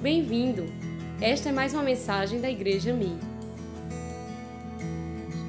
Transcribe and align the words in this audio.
Bem-vindo! 0.00 0.62
Esta 1.20 1.48
é 1.48 1.52
mais 1.52 1.74
uma 1.74 1.82
mensagem 1.82 2.40
da 2.40 2.48
Igreja 2.48 2.94
Mi. 2.94 3.18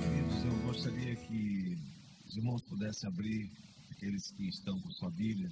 Queridos, 0.01 0.43
eu 0.43 0.59
gostaria 0.65 1.15
que 1.15 1.77
os 2.27 2.35
irmãos 2.35 2.59
pudessem 2.63 3.07
abrir, 3.09 3.47
aqueles 3.91 4.31
que 4.31 4.49
estão 4.49 4.79
com 4.79 4.89
sua 4.89 5.11
Bíblia, 5.11 5.51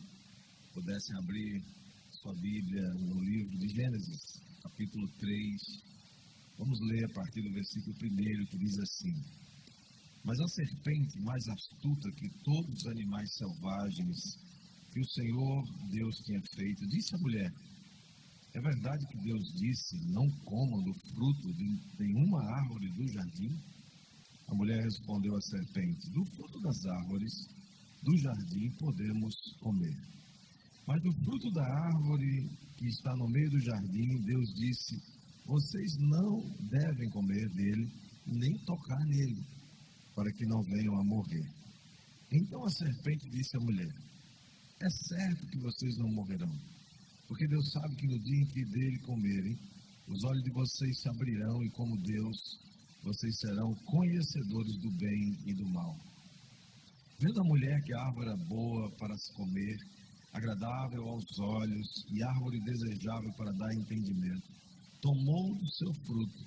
pudessem 0.73 1.15
abrir 1.15 1.63
sua 2.09 2.33
Bíblia 2.33 2.81
no 2.95 3.23
livro 3.23 3.55
de 3.59 3.67
Gênesis, 3.67 4.41
capítulo 4.63 5.07
3. 5.19 5.61
Vamos 6.57 6.79
ler 6.79 7.05
a 7.05 7.09
partir 7.09 7.43
do 7.43 7.53
versículo 7.53 7.95
1 8.01 8.45
que 8.47 8.57
diz 8.57 8.79
assim: 8.79 9.13
Mas 10.23 10.39
a 10.39 10.47
serpente, 10.47 11.21
mais 11.21 11.47
astuta 11.47 12.11
que 12.13 12.29
todos 12.43 12.81
os 12.81 12.87
animais 12.87 13.31
selvagens 13.35 14.39
que 14.91 14.99
o 14.99 15.05
Senhor 15.05 15.63
Deus 15.91 16.17
tinha 16.25 16.41
feito, 16.55 16.87
disse 16.87 17.13
à 17.13 17.19
mulher: 17.19 17.53
é 18.57 18.61
verdade 18.61 19.05
que 19.05 19.17
Deus 19.21 19.53
disse: 19.53 19.95
Não 20.11 20.27
comam 20.43 20.81
do 20.81 20.93
fruto 21.11 21.53
de 21.53 21.79
nenhuma 21.99 22.41
árvore 22.55 22.89
do 22.89 23.07
jardim? 23.13 23.55
A 24.47 24.55
mulher 24.55 24.83
respondeu 24.83 25.35
à 25.35 25.41
serpente: 25.41 26.09
Do 26.09 26.25
fruto 26.25 26.59
das 26.61 26.85
árvores 26.85 27.33
do 28.01 28.17
jardim 28.17 28.71
podemos 28.79 29.35
comer. 29.61 29.95
Mas 30.87 31.03
do 31.03 31.13
fruto 31.23 31.51
da 31.51 31.65
árvore 31.85 32.49
que 32.77 32.87
está 32.87 33.15
no 33.15 33.27
meio 33.27 33.49
do 33.51 33.59
jardim, 33.59 34.21
Deus 34.23 34.49
disse: 34.55 34.95
Vocês 35.45 35.95
não 35.99 36.41
devem 36.67 37.09
comer 37.11 37.47
dele, 37.49 37.91
nem 38.25 38.57
tocar 38.65 39.05
nele, 39.05 39.45
para 40.15 40.31
que 40.33 40.45
não 40.47 40.63
venham 40.63 40.99
a 40.99 41.03
morrer. 41.03 41.47
Então 42.31 42.65
a 42.65 42.69
serpente 42.69 43.29
disse 43.29 43.55
à 43.55 43.59
mulher: 43.59 43.93
É 44.81 44.89
certo 44.89 45.45
que 45.45 45.59
vocês 45.59 45.95
não 45.97 46.09
morrerão. 46.09 46.76
Porque 47.27 47.47
Deus 47.47 47.71
sabe 47.71 47.95
que 47.95 48.07
no 48.07 48.19
dia 48.19 48.41
em 48.41 48.45
que 48.47 48.65
dele 48.65 48.99
comerem, 48.99 49.57
os 50.07 50.23
olhos 50.23 50.43
de 50.43 50.51
vocês 50.51 51.01
se 51.01 51.09
abrirão 51.09 51.63
e, 51.63 51.69
como 51.71 52.01
Deus, 52.01 52.37
vocês 53.03 53.39
serão 53.39 53.75
conhecedores 53.85 54.77
do 54.79 54.91
bem 54.97 55.37
e 55.45 55.53
do 55.53 55.67
mal. 55.69 55.95
Vendo 57.19 57.41
a 57.41 57.47
mulher 57.47 57.83
que 57.83 57.93
a 57.93 58.01
árvore 58.01 58.29
era 58.29 58.37
boa 58.47 58.91
para 58.97 59.17
se 59.17 59.33
comer, 59.33 59.77
agradável 60.33 61.03
aos 61.09 61.25
olhos 61.39 61.87
e 62.11 62.23
árvore 62.23 62.59
desejável 62.61 63.33
para 63.33 63.51
dar 63.51 63.73
entendimento, 63.73 64.47
tomou 65.01 65.55
do 65.55 65.67
seu 65.71 65.93
fruto 66.05 66.45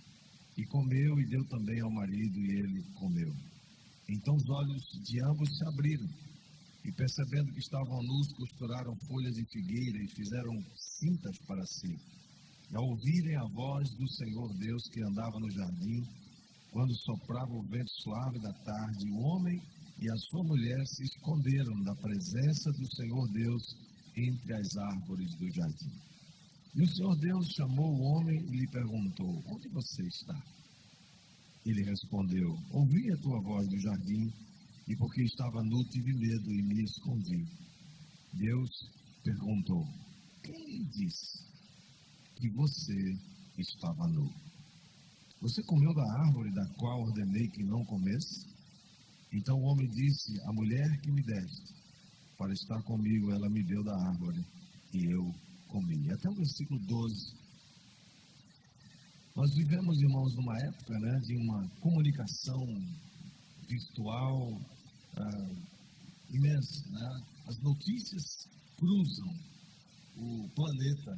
e 0.57 0.65
comeu 0.67 1.21
e 1.21 1.27
deu 1.29 1.45
também 1.49 1.81
ao 1.81 1.91
marido 1.91 2.39
e 2.39 2.59
ele 2.59 2.83
comeu. 2.95 3.33
Então 4.09 4.35
os 4.35 4.49
olhos 4.49 4.83
de 5.05 5.25
ambos 5.25 5.49
se 5.57 5.69
abriram 5.69 6.09
e 6.85 6.93
percebendo 6.93 7.53
que 7.53 7.61
estavam 7.61 8.03
nus, 8.03 8.33
costuraram 8.33 8.97
folhas 9.07 9.35
de 9.35 9.45
figueira 9.47 10.03
e 10.03 10.09
fizeram 10.09 10.55
cintas 10.77 11.37
para 11.47 11.65
si. 11.67 11.99
E 12.71 12.77
ao 12.77 12.85
ouvirem 12.85 13.37
a 13.37 13.45
voz 13.49 13.91
do 13.95 14.09
Senhor 14.09 14.55
Deus 14.55 14.89
que 14.89 15.03
andava 15.03 15.39
no 15.39 15.51
jardim, 15.51 16.03
quando 16.71 16.95
soprava 16.95 17.53
o 17.53 17.63
vento 17.65 17.91
suave 18.03 18.39
da 18.39 18.53
tarde, 18.53 19.11
o 19.11 19.21
homem 19.21 19.61
e 19.99 20.11
a 20.11 20.17
sua 20.17 20.43
mulher 20.45 20.87
se 20.87 21.03
esconderam 21.03 21.83
da 21.83 21.95
presença 21.97 22.71
do 22.73 22.97
Senhor 22.97 23.29
Deus 23.33 23.77
entre 24.17 24.55
as 24.55 24.77
árvores 24.77 25.35
do 25.35 25.51
jardim. 25.51 25.93
E 26.75 26.83
o 26.83 26.89
Senhor 26.89 27.17
Deus 27.17 27.49
chamou 27.49 27.93
o 27.93 28.03
homem 28.03 28.39
e 28.39 28.57
lhe 28.57 28.67
perguntou: 28.69 29.43
Onde 29.47 29.69
você 29.69 30.03
está? 30.07 30.41
Ele 31.67 31.83
respondeu: 31.83 32.57
Ouvi 32.71 33.13
a 33.13 33.17
tua 33.19 33.41
voz 33.41 33.69
do 33.69 33.79
jardim 33.79 34.33
e 34.91 34.97
porque 34.97 35.23
estava 35.23 35.63
nu, 35.63 35.85
tive 35.85 36.13
medo 36.13 36.53
e 36.53 36.63
me 36.63 36.83
escondi. 36.83 37.47
Deus 38.33 38.91
perguntou: 39.23 39.87
Quem 40.43 40.83
disse 40.87 41.45
que 42.35 42.51
você 42.51 43.17
estava 43.57 44.09
nu? 44.09 44.29
Você 45.43 45.63
comeu 45.63 45.95
da 45.95 46.03
árvore 46.25 46.51
da 46.51 46.67
qual 46.75 47.03
ordenei 47.03 47.47
que 47.51 47.63
não 47.63 47.85
comesse? 47.85 48.45
Então 49.33 49.57
o 49.59 49.67
homem 49.67 49.89
disse: 49.91 50.41
A 50.43 50.53
mulher 50.53 51.01
que 51.03 51.13
me 51.13 51.23
deste, 51.23 51.73
para 52.37 52.53
estar 52.53 52.83
comigo, 52.83 53.31
ela 53.31 53.49
me 53.49 53.63
deu 53.63 53.85
da 53.85 53.95
árvore 53.95 54.45
e 54.93 55.05
eu 55.05 55.33
comi. 55.69 56.11
Até 56.11 56.29
o 56.29 56.35
versículo 56.35 56.81
12. 56.81 57.33
Nós 59.37 59.55
vivemos, 59.55 60.01
irmãos, 60.01 60.35
numa 60.35 60.59
época 60.59 60.99
né, 60.99 61.21
de 61.21 61.37
uma 61.37 61.69
comunicação 61.79 62.67
virtual, 63.69 64.61
ah, 65.17 65.51
imensa. 66.31 66.91
Né? 66.91 67.23
As 67.47 67.59
notícias 67.59 68.49
cruzam 68.77 69.35
o 70.17 70.49
planeta 70.55 71.15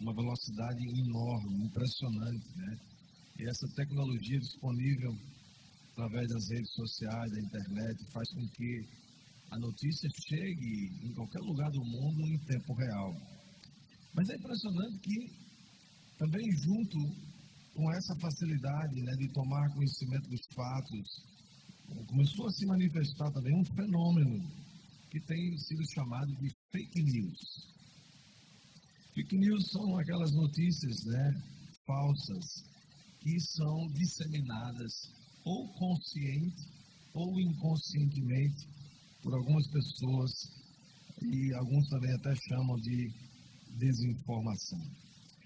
uma 0.00 0.14
velocidade 0.14 0.84
enorme, 0.84 1.64
impressionante. 1.64 2.46
Né? 2.56 2.78
E 3.38 3.48
essa 3.48 3.66
tecnologia 3.74 4.38
disponível 4.38 5.16
através 5.92 6.28
das 6.28 6.48
redes 6.50 6.70
sociais, 6.74 7.32
da 7.32 7.40
internet, 7.40 8.04
faz 8.12 8.28
com 8.32 8.46
que 8.48 8.86
a 9.50 9.58
notícia 9.58 10.10
chegue 10.28 10.90
em 11.02 11.14
qualquer 11.14 11.40
lugar 11.40 11.70
do 11.70 11.82
mundo 11.84 12.20
em 12.26 12.38
tempo 12.40 12.74
real. 12.74 13.14
Mas 14.12 14.28
é 14.28 14.36
impressionante 14.36 14.98
que 14.98 15.46
também 16.18 16.44
junto 16.52 16.98
com 17.74 17.92
essa 17.92 18.14
facilidade 18.16 19.02
né, 19.02 19.12
de 19.12 19.28
tomar 19.32 19.72
conhecimento 19.74 20.28
dos 20.28 20.40
fatos, 20.54 21.22
começou 22.06 22.46
a 22.46 22.52
se 22.52 22.66
manifestar 22.66 23.30
também 23.30 23.54
um 23.54 23.64
fenômeno 23.64 24.42
que 25.10 25.20
tem 25.20 25.56
sido 25.58 25.84
chamado 25.92 26.34
de 26.36 26.50
fake 26.72 27.02
news. 27.02 27.76
Fake 29.14 29.36
news 29.38 29.70
são 29.70 29.98
aquelas 29.98 30.32
notícias 30.32 31.04
né, 31.04 31.42
falsas 31.86 32.64
que 33.20 33.40
são 33.40 33.88
disseminadas 33.88 35.10
ou 35.44 35.68
consciente 35.74 36.64
ou 37.14 37.40
inconscientemente 37.40 38.68
por 39.22 39.34
algumas 39.34 39.66
pessoas 39.68 40.32
e 41.22 41.52
alguns 41.54 41.88
também 41.88 42.12
até 42.12 42.34
chamam 42.48 42.76
de 42.76 43.10
desinformação. 43.78 44.80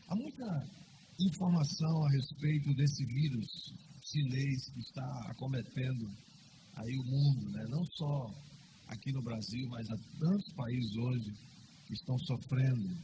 Há 0.08 0.16
muita 0.16 0.68
informação 1.20 2.04
a 2.04 2.10
respeito 2.10 2.74
desse 2.74 3.04
vírus 3.04 3.74
chinês 4.02 4.68
que 4.70 4.80
está 4.80 5.30
acometendo 5.30 6.10
aí 6.76 6.97
o 6.98 7.04
mundo, 7.04 7.50
né? 7.50 7.64
não 7.69 7.84
só 7.97 8.31
aqui 8.88 9.12
no 9.12 9.22
Brasil, 9.22 9.69
mas 9.69 9.88
há 9.91 9.97
tantos 10.19 10.53
países 10.54 10.97
hoje 10.97 11.32
que 11.86 11.94
estão 11.94 12.19
sofrendo. 12.19 12.97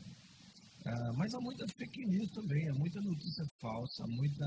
Ah, 0.85 1.13
mas 1.17 1.35
há 1.35 1.41
muita 1.41 1.67
fake 1.69 2.07
news 2.07 2.31
também, 2.31 2.69
há 2.69 2.75
muita 2.75 3.01
notícia 3.01 3.45
falsa, 3.61 4.05
há 4.05 4.07
muita, 4.07 4.45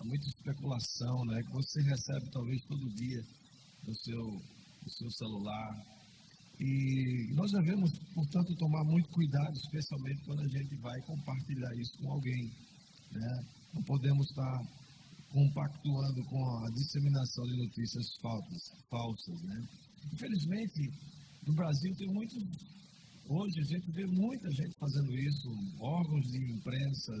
há 0.00 0.04
muita 0.04 0.26
especulação 0.26 1.24
né? 1.26 1.42
que 1.42 1.52
você 1.52 1.82
recebe 1.82 2.30
talvez 2.30 2.62
todo 2.64 2.94
dia 2.94 3.24
no 3.86 3.94
seu, 3.94 4.24
no 4.82 4.90
seu 4.90 5.10
celular. 5.10 5.94
E 6.60 7.32
nós 7.34 7.50
devemos, 7.50 7.90
portanto, 8.14 8.54
tomar 8.56 8.84
muito 8.84 9.08
cuidado, 9.08 9.56
especialmente 9.56 10.22
quando 10.24 10.42
a 10.42 10.48
gente 10.48 10.76
vai 10.76 11.00
compartilhar 11.02 11.74
isso 11.76 11.98
com 11.98 12.12
alguém. 12.12 12.52
Né? 13.10 13.44
Não 13.74 13.82
podemos 13.82 14.28
estar 14.28 14.62
compactuando 15.34 16.24
com 16.26 16.64
a 16.64 16.70
disseminação 16.70 17.44
de 17.44 17.56
notícias 17.56 18.06
falsas, 18.22 18.62
falsas 18.88 19.42
né? 19.42 19.66
Infelizmente, 20.12 20.80
no 21.44 21.54
Brasil 21.54 21.92
tem 21.96 22.06
muitos, 22.14 22.38
hoje 23.28 23.58
a 23.58 23.64
gente 23.64 23.90
vê 23.90 24.06
muita 24.06 24.48
gente 24.52 24.72
fazendo 24.78 25.12
isso, 25.18 25.48
órgãos 25.80 26.30
de 26.30 26.52
imprensa, 26.52 27.12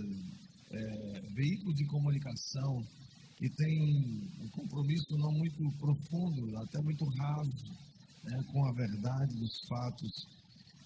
é, 0.70 1.20
veículos 1.34 1.74
de 1.74 1.84
comunicação 1.86 2.86
que 3.36 3.50
têm 3.50 4.30
um 4.40 4.48
compromisso 4.50 5.16
não 5.18 5.32
muito 5.32 5.78
profundo, 5.78 6.56
até 6.58 6.80
muito 6.82 7.04
raso, 7.18 7.66
né, 8.22 8.44
com 8.52 8.64
a 8.64 8.72
verdade 8.74 9.34
dos 9.34 9.60
fatos. 9.68 10.12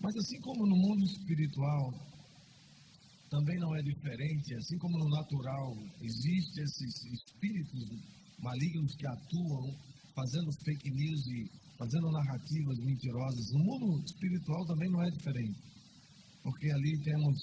Mas 0.00 0.16
assim 0.16 0.40
como 0.40 0.66
no 0.66 0.76
mundo 0.76 1.04
espiritual, 1.04 1.92
também 3.30 3.58
não 3.58 3.74
é 3.76 3.82
diferente, 3.82 4.54
assim 4.54 4.78
como 4.78 4.98
no 4.98 5.08
natural 5.10 5.76
existem 6.00 6.64
esses 6.64 7.04
espíritos 7.04 7.84
malignos 8.40 8.94
que 8.96 9.06
atuam 9.06 9.76
fazendo 10.14 10.52
fake 10.64 10.90
news 10.90 11.26
e 11.26 11.50
fazendo 11.78 12.10
narrativas 12.10 12.78
mentirosas. 12.78 13.52
No 13.52 13.64
mundo 13.64 14.04
espiritual 14.04 14.66
também 14.66 14.90
não 14.90 15.02
é 15.02 15.10
diferente, 15.10 15.58
porque 16.42 16.70
ali 16.70 16.98
temos 17.04 17.36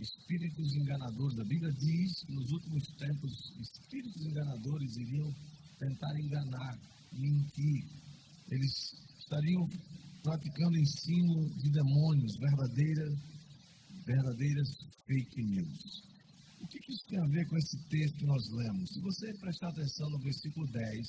espíritos 0.00 0.74
enganadores. 0.74 1.38
A 1.38 1.44
Bíblia 1.44 1.72
diz 1.72 2.24
que 2.24 2.32
nos 2.32 2.50
últimos 2.50 2.84
tempos 2.96 3.32
espíritos 3.60 4.26
enganadores 4.26 4.96
iriam 4.96 5.30
tentar 5.78 6.20
enganar, 6.20 6.78
mentir. 7.12 7.84
Eles 8.50 8.72
estariam 9.18 9.68
praticando 10.22 10.78
ensino 10.78 11.48
de 11.56 11.70
demônios, 11.70 12.36
verdadeiras, 12.36 13.12
verdadeiras 14.06 14.68
fake 15.10 15.42
news. 15.42 16.02
O 16.62 16.66
que, 16.68 16.78
isso 16.78 17.04
tem 17.08 17.18
a 17.18 17.26
ver 17.26 17.48
com 17.48 17.56
esse 17.56 17.76
texto 17.88 18.16
que 18.18 18.26
nós 18.26 18.48
lemos? 18.52 18.90
Se 18.90 19.00
você 19.00 19.34
prestar 19.38 19.68
atenção 19.70 20.08
no 20.10 20.18
versículo 20.20 20.66
10 20.70 21.06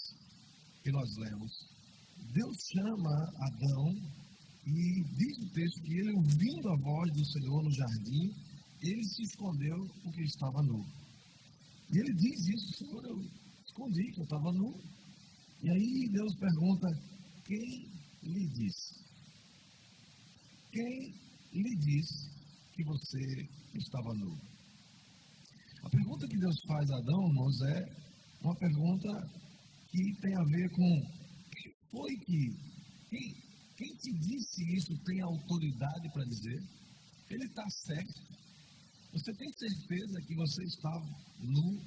que 0.83 0.92
nós 0.92 1.18
lemos, 1.18 1.51
Deus 2.33 2.57
chama 2.74 3.13
Adão 3.38 3.94
e 4.65 5.03
diz 5.03 5.38
o 5.38 5.53
texto 5.53 5.81
que 5.81 5.94
ele, 6.00 6.13
ouvindo 6.13 6.69
a 6.69 6.77
voz 6.77 7.12
do 7.13 7.25
Senhor 7.25 7.63
no 7.63 7.71
jardim, 7.71 8.33
ele 8.81 9.03
se 9.03 9.21
escondeu 9.24 9.77
porque 10.03 10.21
estava 10.24 10.63
nu. 10.63 10.83
E 11.94 12.00
ele 12.00 12.13
diz 12.13 12.48
isso, 12.48 12.77
Senhor, 12.77 13.06
eu 13.06 13.21
escondi 13.65 14.12
que 14.13 14.21
eu 14.21 14.24
estava 14.24 14.51
nu. 14.53 14.81
E 15.62 15.69
aí 15.69 16.09
Deus 16.12 16.36
pergunta, 16.36 16.88
quem 17.45 17.92
lhe 18.24 18.48
disse? 18.48 18.95
Quem 20.71 21.13
lhe 21.53 21.75
disse 21.75 22.30
que 22.73 22.83
você 22.83 23.50
estava 23.75 24.13
nu? 24.13 24.38
A 25.83 25.89
pergunta 25.89 26.27
que 26.27 26.38
Deus 26.38 26.62
faz 26.68 26.89
a 26.91 26.97
Adão, 26.97 27.27
irmãos, 27.27 27.62
é 27.62 28.01
uma 28.41 28.56
pergunta 28.56 29.09
que 29.89 30.21
tem 30.21 30.35
a 30.35 30.44
ver 30.44 30.69
com 30.69 31.01
quem 31.51 31.73
foi 31.91 32.15
que, 32.18 32.56
quem, 33.09 33.35
quem 33.77 33.95
te 33.95 34.13
disse 34.13 34.75
isso 34.75 35.03
tem 35.03 35.21
autoridade 35.21 36.09
para 36.13 36.23
dizer? 36.25 36.63
Ele 37.29 37.45
está 37.45 37.68
certo. 37.69 38.21
Você 39.13 39.33
tem 39.33 39.51
certeza 39.53 40.21
que 40.21 40.35
você 40.35 40.63
estava 40.63 41.06
nu? 41.39 41.81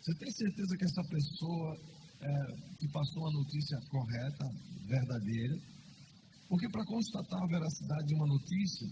Você 0.00 0.14
tem 0.18 0.30
certeza 0.30 0.76
que 0.76 0.84
essa 0.84 1.02
pessoa 1.04 1.76
é, 2.20 2.76
que 2.78 2.88
passou 2.88 3.28
a 3.28 3.32
notícia 3.32 3.78
correta, 3.90 4.44
verdadeira? 4.86 5.56
Porque 6.48 6.68
para 6.70 6.84
constatar 6.84 7.42
a 7.42 7.46
veracidade 7.46 8.06
de 8.06 8.14
uma 8.14 8.26
notícia, 8.26 8.88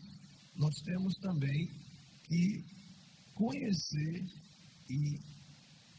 nós 0.60 0.74
temos 0.82 1.14
também 1.22 1.66
que 2.28 2.64
conhecer 3.34 4.26
e 4.90 5.18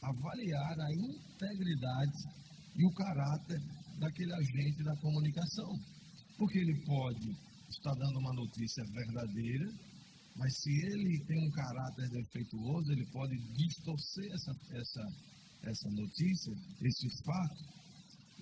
avaliar 0.04 0.80
a 0.80 0.90
integridade 0.94 2.22
e 2.76 2.86
o 2.86 2.94
caráter 2.94 3.60
daquele 3.98 4.34
agente 4.34 4.84
da 4.84 4.96
comunicação. 4.98 5.72
Porque 6.38 6.60
ele 6.60 6.86
pode 6.86 7.28
estar 7.70 7.94
dando 7.96 8.20
uma 8.20 8.34
notícia 8.34 8.84
verdadeira, 8.94 9.66
mas 10.36 10.54
se 10.62 10.70
ele 10.70 11.26
tem 11.26 11.48
um 11.48 11.52
caráter 11.52 12.10
defeituoso, 12.10 12.92
ele 12.92 13.06
pode 13.12 13.36
distorcer 13.58 14.32
essa, 14.32 14.52
essa, 14.78 15.04
essa 15.64 15.90
notícia, 15.90 16.54
esse 16.84 17.10
fato. 17.26 17.64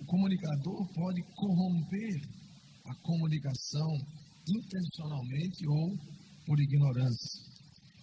O 0.00 0.04
comunicador 0.04 0.86
pode 0.94 1.22
corromper 1.34 2.28
a 2.84 2.94
comunicação 3.02 3.90
intencionalmente 4.48 5.66
ou 5.68 6.09
por 6.50 6.58
ignorância. 6.58 7.40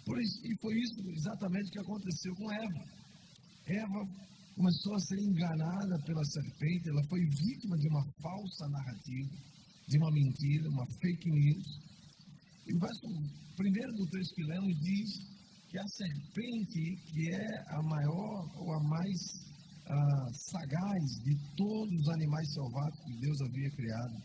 E 0.08 0.56
foi 0.62 0.74
isso 0.80 1.02
exatamente 1.12 1.70
que 1.70 1.80
aconteceu 1.80 2.34
com 2.36 2.50
Eva. 2.50 2.84
Eva 3.66 4.00
começou 4.56 4.96
a 4.96 5.00
ser 5.00 5.20
enganada 5.20 6.00
pela 6.06 6.24
serpente, 6.24 6.88
ela 6.88 7.04
foi 7.10 7.20
vítima 7.26 7.78
de 7.78 7.88
uma 7.90 8.06
falsa 8.24 8.70
narrativa, 8.70 9.36
de 9.90 9.98
uma 9.98 10.12
mentira, 10.12 10.70
uma 10.70 10.86
fake 10.86 11.30
news. 11.30 11.68
E 12.68 12.74
o 12.74 12.80
verso 12.80 13.02
primeiro 13.58 13.92
do 13.92 14.08
texto 14.08 14.36
que 14.36 14.44
lemos 14.44 14.80
diz 14.80 15.10
que 15.70 15.78
a 15.78 15.88
serpente, 15.88 16.96
que 17.12 17.30
é 17.36 17.76
a 17.76 17.84
maior 17.84 18.48
ou 18.64 18.72
a 18.72 18.80
mais 18.80 19.20
ah, 19.88 20.28
sagaz 20.32 21.04
de 21.26 21.36
todos 21.58 22.00
os 22.00 22.10
animais 22.16 22.48
selvagens 22.54 23.04
que 23.04 23.20
Deus 23.20 23.42
havia 23.42 23.70
criado, 23.72 24.16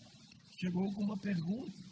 chegou 0.60 0.94
com 0.94 1.02
uma 1.06 1.18
pergunta. 1.18 1.91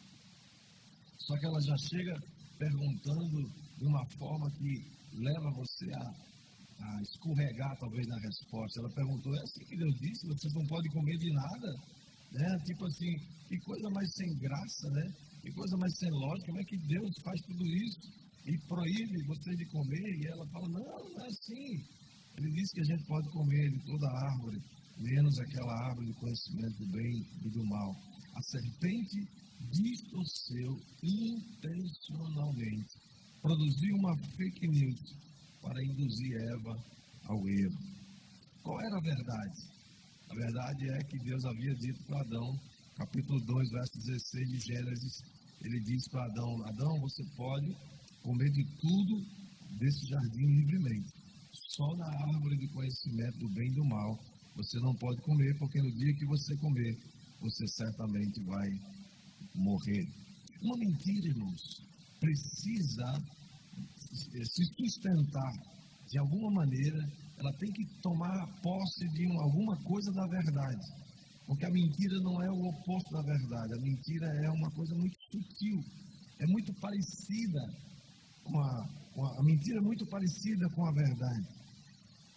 Só 1.27 1.37
que 1.39 1.47
ela 1.47 1.61
já 1.61 1.77
chega 1.77 2.15
perguntando 2.59 3.37
de 3.79 3.85
uma 3.85 4.05
forma 4.19 4.51
que 4.53 4.73
leva 5.15 5.51
você 5.57 5.87
a, 5.95 6.05
a 6.05 7.03
escorregar, 7.03 7.77
talvez, 7.79 8.07
na 8.07 8.19
resposta. 8.21 8.81
Ela 8.81 8.95
perguntou: 8.95 9.35
é 9.35 9.43
assim 9.43 9.65
que 9.65 9.77
Deus 9.77 9.95
disse? 10.01 10.27
Vocês 10.27 10.53
não 10.55 10.67
podem 10.67 10.93
comer 10.93 11.17
de 11.19 11.33
nada? 11.33 11.69
Né? 12.33 12.59
Tipo 12.65 12.87
assim, 12.87 13.13
que 13.49 13.59
coisa 13.59 13.91
mais 13.91 14.09
sem 14.15 14.39
graça, 14.39 14.89
né? 14.91 15.05
Que 15.43 15.51
coisa 15.53 15.77
mais 15.79 15.97
sem 15.99 16.11
lógica, 16.11 16.47
como 16.47 16.61
é 16.61 16.65
que 16.65 16.77
Deus 16.87 17.11
faz 17.25 17.41
tudo 17.43 17.65
isso 17.65 18.01
e 18.47 18.59
proíbe 18.69 19.27
vocês 19.27 19.57
de 19.57 19.67
comer? 19.67 20.09
E 20.21 20.27
ela 20.29 20.47
fala: 20.49 20.69
não, 20.69 21.11
não 21.11 21.25
é 21.25 21.27
assim. 21.27 21.85
Ele 22.39 22.51
disse 22.53 22.73
que 22.75 22.81
a 22.81 22.85
gente 22.85 23.05
pode 23.07 23.29
comer 23.31 23.71
de 23.71 23.85
toda 23.85 24.07
árvore, 24.09 24.59
menos 24.99 25.39
aquela 25.41 25.75
árvore 25.89 26.07
do 26.07 26.15
conhecimento 26.15 26.79
do 26.79 26.93
bem 26.93 27.27
e 27.45 27.51
do 27.51 27.65
mal. 27.67 27.91
A 28.37 28.43
serpente 28.43 29.19
distorceu 29.71 30.81
intencionalmente, 31.03 32.97
produziu 33.43 33.97
uma 33.97 34.17
fake 34.37 34.69
news 34.69 35.15
para 35.63 35.85
induzir 35.85 36.37
Eva 36.37 36.85
ao 37.25 37.49
erro. 37.49 37.79
Qual 38.63 38.81
era 38.81 38.97
a 38.97 39.01
verdade? 39.01 39.63
A 40.31 40.35
verdade 40.35 40.91
é 40.91 41.05
que 41.05 41.19
Deus 41.19 41.45
havia 41.45 41.75
dito 41.75 42.03
para 42.05 42.21
Adão 42.21 42.59
capítulo 43.01 43.41
2, 43.41 43.71
verso 43.71 43.99
16 43.99 44.49
de 44.51 44.59
Gênesis, 44.59 45.23
ele 45.65 45.81
diz 45.81 46.07
para 46.09 46.25
Adão: 46.25 46.67
Adão, 46.67 47.01
você 47.01 47.25
pode 47.35 47.75
comer 48.23 48.51
de 48.51 48.65
tudo 48.77 49.25
desse 49.79 50.07
jardim 50.07 50.47
livremente. 50.47 51.09
Só 51.53 51.97
na 51.97 52.07
árvore 52.07 52.59
do 52.59 52.69
conhecimento 52.75 53.39
do 53.39 53.49
bem 53.55 53.69
e 53.69 53.75
do 53.75 53.85
mal 53.85 54.19
você 54.55 54.79
não 54.81 54.95
pode 54.97 55.23
comer, 55.23 55.57
porque 55.59 55.81
no 55.81 55.91
dia 55.93 56.15
que 56.15 56.27
você 56.27 56.55
comer, 56.59 56.99
você 57.41 57.67
certamente 57.69 58.43
vai 58.45 58.69
morrer. 59.55 60.07
Uma 60.63 60.77
mentira, 60.77 61.29
irmãos, 61.29 61.83
precisa 62.21 63.23
se 64.13 64.65
sustentar 64.77 65.53
de 66.11 66.19
alguma 66.19 66.51
maneira, 66.51 66.99
ela 67.39 67.53
tem 67.55 67.73
que 67.73 67.85
tomar 68.03 68.47
posse 68.63 69.09
de 69.09 69.27
alguma 69.39 69.77
coisa 69.85 70.13
da 70.13 70.27
verdade. 70.27 70.87
Porque 71.47 71.65
a 71.65 71.71
mentira 71.71 72.19
não 72.21 72.43
é 72.43 72.51
o 72.51 72.69
oposto 72.69 73.13
da 73.13 73.23
verdade. 73.23 73.75
A 73.75 73.83
mentira 73.83 74.27
é 74.45 74.51
uma 74.51 74.71
coisa 74.73 74.95
muito 74.95 75.17
sutil. 75.31 75.85
É 76.39 76.47
muito 76.47 76.73
parecida 76.75 77.61
com 78.45 78.61
a, 78.61 78.89
com 79.15 79.27
a, 79.27 79.39
a 79.39 79.43
mentira 79.43 79.79
é 79.79 79.83
muito 79.83 80.07
parecida 80.07 80.69
com 80.71 80.87
a 80.87 80.93
verdade. 80.93 81.49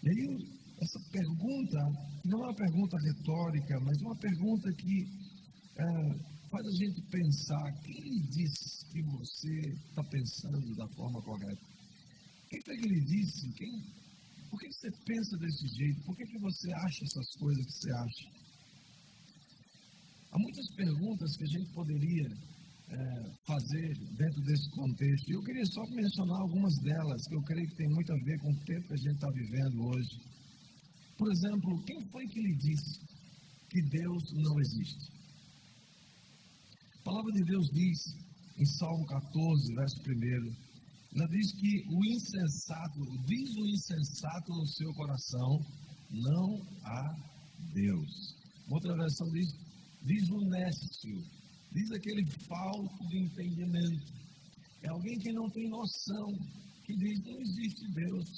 E 0.04 0.10
aí, 0.10 0.48
essa 0.82 1.00
pergunta 1.12 1.78
não 2.26 2.40
é 2.40 2.48
uma 2.48 2.56
pergunta 2.56 2.98
retórica, 3.00 3.80
mas 3.82 4.02
uma 4.02 4.16
pergunta 4.16 4.74
que 4.74 5.08
é, 5.78 6.33
faz 6.54 6.68
a 6.68 6.72
gente 6.72 7.02
pensar: 7.10 7.74
quem 7.82 8.22
disse 8.30 8.86
que 8.92 9.02
você 9.02 9.60
está 9.90 10.04
pensando 10.04 10.76
da 10.76 10.88
forma 10.90 11.20
correta? 11.24 11.66
Quem 12.50 12.62
foi 12.62 12.78
que 12.78 12.88
lhe 12.88 13.02
disse? 13.06 13.52
Quem, 13.54 13.72
por 14.52 14.60
que 14.60 14.72
você 14.72 14.92
pensa 15.04 15.38
desse 15.38 15.68
jeito? 15.68 16.04
Por 16.06 16.16
que, 16.16 16.26
que 16.26 16.40
você 16.40 16.72
acha 16.72 17.04
essas 17.04 17.36
coisas 17.38 17.66
que 17.66 17.72
você 17.74 17.92
acha? 17.92 18.26
Há 20.32 20.40
muitas 20.40 20.68
perguntas 20.76 21.38
que 21.38 21.44
a 21.44 21.48
gente 21.48 21.74
poderia 21.74 22.28
é, 22.90 23.32
fazer 23.48 23.98
dentro 24.18 24.42
desse 24.44 24.70
contexto. 24.72 25.30
E 25.30 25.34
eu 25.34 25.44
queria 25.44 25.66
só 25.66 25.82
mencionar 25.90 26.40
algumas 26.42 26.76
delas, 26.84 27.28
que 27.28 27.36
eu 27.36 27.42
creio 27.42 27.68
que 27.70 27.76
tem 27.76 27.90
muito 27.90 28.14
a 28.14 28.18
ver 28.24 28.40
com 28.40 28.52
o 28.52 28.66
tempo 28.66 28.88
que 28.88 28.94
a 28.94 28.98
gente 28.98 29.16
está 29.16 29.30
vivendo 29.32 29.86
hoje. 29.86 30.22
Por 31.18 31.32
exemplo, 31.32 31.84
quem 31.86 32.06
foi 32.12 32.28
que 32.28 32.40
lhe 32.40 32.56
disse 32.58 33.00
que 33.70 33.82
Deus 33.90 34.24
não 34.34 34.60
existe? 34.60 35.13
A 37.04 37.12
palavra 37.12 37.34
de 37.34 37.44
Deus 37.44 37.70
diz, 37.74 38.00
em 38.58 38.66
Salmo 38.80 39.06
14, 39.06 39.76
verso 39.76 39.98
1, 40.08 40.56
ela 41.18 41.28
diz 41.28 41.52
que 41.52 41.84
o 41.92 42.06
insensato, 42.06 43.00
diz 43.28 43.56
o 43.58 43.68
insensato 43.68 44.54
no 44.54 44.66
seu 44.68 44.94
coração, 44.94 45.60
não 46.10 46.66
há 46.82 47.14
Deus. 47.74 48.38
Outra 48.70 48.96
versão 48.96 49.30
diz, 49.32 49.52
diz 50.06 50.30
o 50.30 50.40
nécio, 50.48 51.22
diz 51.74 51.92
aquele 51.92 52.26
falto 52.48 53.08
de 53.10 53.20
entendimento. 53.20 54.14
É 54.84 54.88
alguém 54.88 55.20
que 55.20 55.34
não 55.34 55.50
tem 55.50 55.70
noção, 55.70 56.32
que 56.86 56.96
diz 56.96 57.20
não 57.26 57.42
existe 57.42 57.86
Deus. 57.96 58.30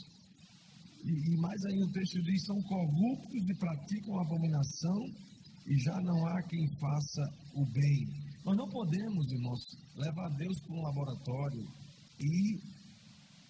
E, 1.03 1.33
e 1.33 1.37
mais 1.37 1.63
ainda 1.65 1.85
o 1.85 1.91
texto 1.91 2.19
diz: 2.23 2.43
são 2.45 2.59
corruptos 2.63 3.47
e 3.47 3.55
praticam 3.59 4.19
abominação, 4.19 5.05
e 5.67 5.77
já 5.77 6.01
não 6.01 6.25
há 6.25 6.41
quem 6.41 6.67
faça 6.79 7.21
o 7.53 7.63
bem. 7.71 8.24
Nós 8.45 8.55
não 8.57 8.69
podemos, 8.69 9.31
irmãos, 9.31 9.59
levar 9.95 10.29
Deus 10.37 10.59
para 10.61 10.75
um 10.75 10.81
laboratório 10.83 11.67
e 12.19 12.59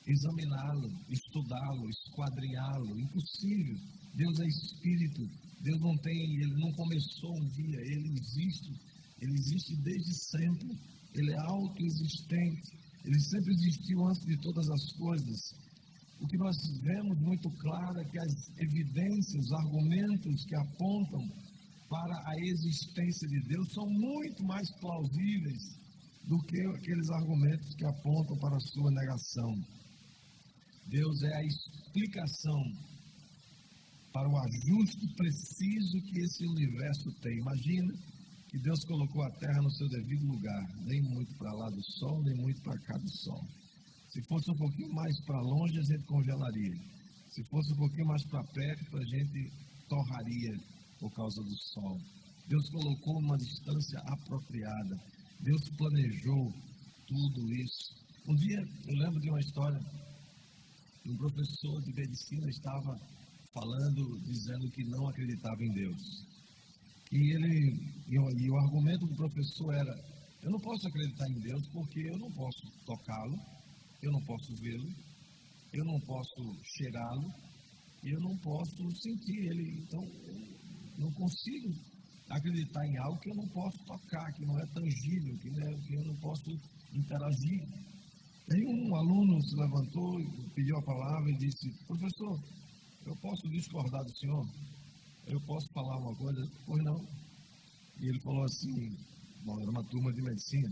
examiná-lo, 0.07 0.89
estudá-lo, 1.09 1.89
esquadrinhá-lo. 1.89 2.97
Impossível. 3.01 3.75
Deus 4.15 4.39
é 4.39 4.47
espírito, 4.47 5.29
Deus 5.59 5.81
não 5.81 5.97
tem, 5.97 6.15
ele 6.15 6.55
não 6.61 6.71
começou 6.71 7.35
um 7.35 7.45
dia, 7.49 7.77
ele 7.81 8.13
existe, 8.17 8.71
ele 9.19 9.33
existe 9.33 9.75
desde 9.83 10.13
sempre, 10.13 10.79
ele 11.13 11.33
é 11.33 11.39
autoexistente, 11.39 12.71
ele 13.03 13.19
sempre 13.19 13.51
existiu 13.51 14.07
antes 14.07 14.25
de 14.25 14.37
todas 14.37 14.69
as 14.69 14.93
coisas. 14.93 15.53
O 16.21 16.27
que 16.27 16.37
nós 16.37 16.55
vemos 16.81 17.19
muito 17.19 17.49
claro 17.59 17.99
é 17.99 18.05
que 18.05 18.17
as 18.17 18.49
evidências, 18.59 19.45
os 19.45 19.51
argumentos 19.51 20.45
que 20.45 20.55
apontam 20.55 21.19
para 21.89 22.15
a 22.15 22.35
existência 22.39 23.27
de 23.27 23.39
Deus 23.47 23.73
são 23.73 23.85
muito 23.87 24.43
mais 24.43 24.69
plausíveis 24.79 25.63
do 26.27 26.37
que 26.43 26.59
aqueles 26.61 27.09
argumentos 27.11 27.75
que 27.75 27.85
apontam 27.85 28.37
para 28.37 28.55
a 28.55 28.59
sua 28.59 28.91
negação. 28.91 29.53
Deus 30.87 31.23
é 31.23 31.35
a 31.35 31.45
explicação 31.45 32.61
para 34.11 34.29
o 34.29 34.37
ajuste 34.37 35.07
preciso 35.15 36.01
que 36.01 36.19
esse 36.21 36.47
universo 36.47 37.11
tem. 37.21 37.37
Imagina 37.37 37.93
que 38.49 38.57
Deus 38.59 38.79
colocou 38.85 39.23
a 39.23 39.31
Terra 39.31 39.61
no 39.61 39.71
seu 39.71 39.89
devido 39.89 40.25
lugar, 40.27 40.63
nem 40.85 41.01
muito 41.01 41.35
para 41.37 41.51
lá 41.51 41.69
do 41.69 41.83
Sol, 41.99 42.23
nem 42.23 42.35
muito 42.37 42.61
para 42.61 42.79
cá 42.79 42.97
do 42.97 43.09
Sol. 43.09 43.41
Se 44.09 44.21
fosse 44.29 44.49
um 44.49 44.55
pouquinho 44.55 44.93
mais 44.93 45.19
para 45.25 45.41
longe, 45.41 45.77
a 45.77 45.83
gente 45.83 46.05
congelaria. 46.05 46.75
Se 47.29 47.43
fosse 47.49 47.73
um 47.73 47.77
pouquinho 47.77 48.07
mais 48.07 48.23
para 48.27 48.43
perto, 48.45 48.97
a 48.97 49.05
gente 49.05 49.51
torraria 49.89 50.74
por 51.05 51.13
causa 51.13 51.41
do 51.43 51.55
sol. 51.55 51.97
Deus 52.47 52.69
colocou 52.69 53.19
uma 53.19 53.37
distância 53.37 53.99
apropriada. 54.07 54.95
Deus 55.39 55.69
planejou 55.77 56.51
tudo 57.05 57.53
isso. 57.53 57.93
Um 58.27 58.35
dia, 58.35 58.59
eu 58.87 58.97
lembro 58.97 59.19
de 59.19 59.29
uma 59.29 59.39
história, 59.39 59.79
um 61.05 61.15
professor 61.17 61.81
de 61.83 61.93
medicina 61.93 62.49
estava 62.49 62.99
falando, 63.53 64.19
dizendo 64.21 64.71
que 64.71 64.83
não 64.85 65.07
acreditava 65.07 65.63
em 65.63 65.73
Deus. 65.73 66.25
E 67.11 67.35
ele, 67.35 67.93
e 68.07 68.49
o, 68.49 68.57
argumento 68.57 69.05
do 69.05 69.15
professor 69.15 69.75
era: 69.75 69.95
eu 70.41 70.49
não 70.49 70.59
posso 70.59 70.87
acreditar 70.87 71.29
em 71.29 71.39
Deus 71.39 71.67
porque 71.69 71.99
eu 71.99 72.17
não 72.17 72.31
posso 72.31 72.61
tocá-lo, 72.83 73.37
eu 74.01 74.11
não 74.11 74.21
posso 74.25 74.55
vê-lo, 74.55 74.89
eu 75.71 75.85
não 75.85 75.99
posso 75.99 76.57
cheirá-lo, 76.63 77.31
eu 78.03 78.19
não 78.21 78.35
posso 78.37 78.91
sentir 79.03 79.37
ele. 79.51 79.83
Então, 79.83 80.01
não 80.97 81.11
consigo 81.11 81.73
acreditar 82.29 82.85
em 82.85 82.97
algo 82.97 83.19
que 83.19 83.29
eu 83.29 83.35
não 83.35 83.47
posso 83.49 83.77
tocar, 83.85 84.33
que 84.33 84.45
não 84.45 84.59
é 84.59 84.65
tangível, 84.67 85.37
que, 85.39 85.49
né, 85.51 85.81
que 85.85 85.93
eu 85.95 86.05
não 86.05 86.15
posso 86.17 86.49
interagir. 86.93 87.61
Aí 88.51 88.65
um 88.65 88.95
aluno 88.95 89.41
se 89.41 89.55
levantou, 89.55 90.11
pediu 90.53 90.77
a 90.77 90.83
palavra 90.83 91.31
e 91.31 91.37
disse: 91.37 91.69
Professor, 91.87 92.39
eu 93.05 93.15
posso 93.17 93.49
discordar 93.49 94.03
do 94.03 94.17
senhor? 94.17 94.45
Eu 95.27 95.41
posso 95.41 95.67
falar 95.73 95.97
uma 95.97 96.15
coisa? 96.15 96.41
Pois 96.65 96.83
não. 96.83 97.07
E 97.99 98.09
ele 98.09 98.19
falou 98.21 98.43
assim: 98.43 98.97
bom, 99.43 99.59
era 99.61 99.71
uma 99.71 99.83
turma 99.85 100.13
de 100.13 100.21
medicina. 100.21 100.69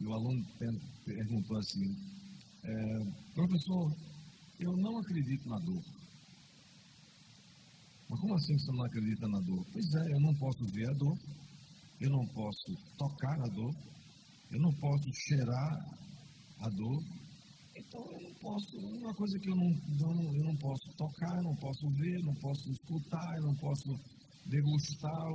E 0.00 0.06
o 0.06 0.12
aluno 0.12 0.44
perguntou 1.04 1.58
assim: 1.58 1.94
é, 2.64 2.72
Professor, 3.34 3.96
eu 4.58 4.72
não 4.76 4.98
acredito 4.98 5.48
na 5.48 5.58
dor. 5.60 5.82
Mas 8.14 8.20
como 8.20 8.34
assim 8.34 8.56
você 8.56 8.70
não 8.70 8.84
acredita 8.84 9.26
na 9.26 9.40
dor? 9.40 9.66
Pois 9.72 9.94
é, 9.94 10.12
eu 10.12 10.20
não 10.20 10.34
posso 10.34 10.64
ver 10.66 10.88
a 10.88 10.92
dor, 10.92 11.18
eu 12.00 12.10
não 12.10 12.24
posso 12.28 12.76
tocar 12.96 13.40
a 13.40 13.48
dor, 13.48 13.74
eu 14.52 14.60
não 14.60 14.72
posso 14.74 15.12
cheirar 15.12 15.98
a 16.60 16.68
dor. 16.68 17.02
Então 17.74 18.12
eu 18.12 18.20
não 18.22 18.34
posso, 18.34 18.78
uma 18.78 19.12
coisa 19.14 19.36
que 19.40 19.50
eu 19.50 19.56
não, 19.56 19.68
não, 19.98 20.36
eu 20.36 20.44
não 20.44 20.56
posso 20.58 20.88
tocar, 20.96 21.36
eu 21.38 21.42
não 21.42 21.56
posso 21.56 21.90
ver, 21.90 22.14
eu 22.14 22.24
não 22.26 22.34
posso 22.36 22.70
escutar, 22.70 23.36
eu 23.36 23.42
não 23.42 23.56
posso 23.56 24.00
degustar, 24.46 25.26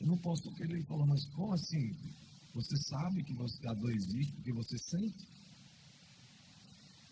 eu 0.00 0.06
não 0.06 0.18
posso. 0.18 0.42
Ele 0.60 0.84
falou, 0.84 1.06
mas 1.06 1.24
como 1.32 1.54
assim? 1.54 1.96
Você 2.52 2.76
sabe 2.76 3.24
que 3.24 3.32
você, 3.32 3.66
a 3.66 3.72
dor 3.72 3.92
existe 3.92 4.32
porque 4.34 4.52
você 4.52 4.76
sente? 4.76 5.26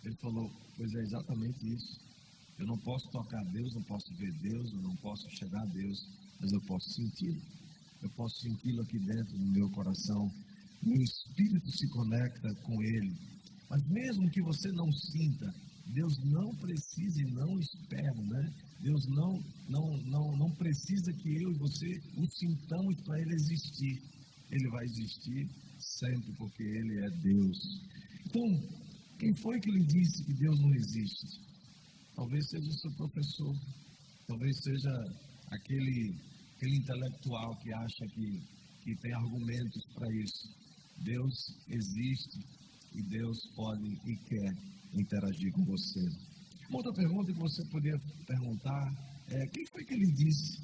Ele 0.05 0.17
falou, 0.17 0.51
pois 0.77 0.95
é 0.95 1.01
exatamente 1.01 1.67
isso. 1.67 2.06
Eu 2.59 2.67
não 2.67 2.79
posso 2.79 3.09
tocar 3.11 3.45
Deus, 3.53 3.75
não 3.75 3.83
posso 3.83 4.15
ver 4.17 4.33
Deus, 4.41 4.73
eu 4.73 4.83
não 4.83 4.97
posso 4.97 5.29
chegar 5.31 5.61
a 5.61 5.67
Deus, 5.67 6.09
mas 6.41 6.53
eu 6.53 6.61
posso 6.63 6.89
senti-lo. 6.91 7.41
Eu 8.03 8.11
posso 8.11 8.41
senti-lo 8.41 8.83
aqui 8.83 8.99
dentro 8.99 9.39
do 9.39 9.47
meu 9.53 9.71
coração. 9.71 10.31
Meu 10.83 11.03
espírito 11.03 11.71
se 11.71 11.89
conecta 11.89 12.55
com 12.63 12.83
Ele. 12.83 13.15
Mas 13.69 13.83
mesmo 13.89 14.31
que 14.31 14.41
você 14.43 14.71
não 14.73 14.91
sinta, 14.93 15.55
Deus 15.89 16.17
não 16.25 16.55
precisa 16.57 17.21
e 17.21 17.31
não 17.33 17.59
espera, 17.59 18.23
né? 18.23 18.55
Deus 18.81 19.07
não, 19.09 19.43
não, 19.69 19.97
não, 20.05 20.37
não 20.37 20.51
precisa 20.53 21.13
que 21.13 21.43
eu 21.43 21.51
e 21.51 21.59
você 21.59 22.01
o 22.17 22.27
sintamos 22.27 23.01
para 23.03 23.21
Ele 23.21 23.35
existir. 23.35 24.03
Ele 24.51 24.69
vai 24.71 24.85
existir 24.85 25.49
sempre 25.79 26.33
porque 26.37 26.63
Ele 26.63 27.05
é 27.05 27.11
Deus. 27.11 27.59
Então, 28.27 28.43
quem 29.19 29.35
foi 29.35 29.61
que 29.61 29.71
lhe 29.71 29.85
disse 29.85 30.25
que 30.25 30.35
Deus 30.35 30.61
não 30.61 30.75
existe? 30.75 31.46
Talvez 32.17 32.49
seja 32.49 32.67
o 32.67 32.73
seu 32.73 32.91
professor, 32.93 33.55
talvez 34.27 34.57
seja 34.63 34.91
aquele, 35.53 36.17
aquele 36.57 36.77
intelectual 36.79 37.55
que 37.59 37.71
acha 37.75 38.07
que, 38.15 38.41
que 38.83 38.97
tem 38.97 39.13
argumentos 39.13 39.85
para 39.95 40.09
isso. 40.15 40.49
Deus 41.05 41.35
existe 41.69 42.41
e 42.95 43.03
Deus 43.03 43.39
pode 43.55 43.85
e 43.85 44.17
quer 44.17 44.51
interagir 44.95 45.53
com 45.53 45.65
você. 45.67 46.01
Uma 46.71 46.79
outra 46.79 46.95
pergunta 46.95 47.33
que 47.35 47.39
você 47.39 47.63
poderia 47.69 48.01
perguntar 48.27 48.85
é: 49.29 49.47
quem 49.49 49.67
foi 49.67 49.85
que 49.85 49.95
lhe 49.95 50.13
disse 50.13 50.59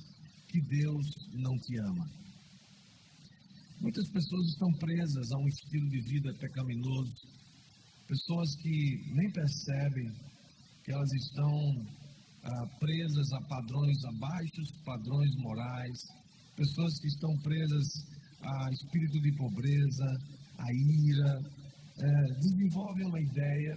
que 0.49 0.61
Deus 0.63 1.07
não 1.35 1.55
te 1.59 1.79
ama? 1.81 2.11
Muitas 3.79 4.09
pessoas 4.09 4.47
estão 4.49 4.73
presas 4.79 5.33
a 5.33 5.39
um 5.39 5.49
estilo 5.49 5.91
de 5.91 6.01
vida 6.01 6.33
pecaminoso, 6.39 7.13
pessoas 8.09 8.57
que 8.57 9.13
nem 9.13 9.31
percebem 9.33 10.32
que 10.85 10.93
elas 10.93 11.13
estão 11.13 11.53
ah, 12.45 12.67
presas 12.81 13.33
a 13.33 13.41
padrões 13.43 14.05
abaixo, 14.05 14.85
padrões 14.85 15.37
morais, 15.37 15.99
pessoas 16.57 16.99
que 17.01 17.09
estão 17.09 17.37
presas 17.39 17.87
a 18.43 18.71
espírito 18.73 19.21
de 19.21 19.33
pobreza, 19.37 20.07
a 20.59 20.73
ira, 20.73 21.41
é, 21.99 22.35
desenvolvem 22.41 23.07
uma 23.07 23.21
ideia 23.21 23.75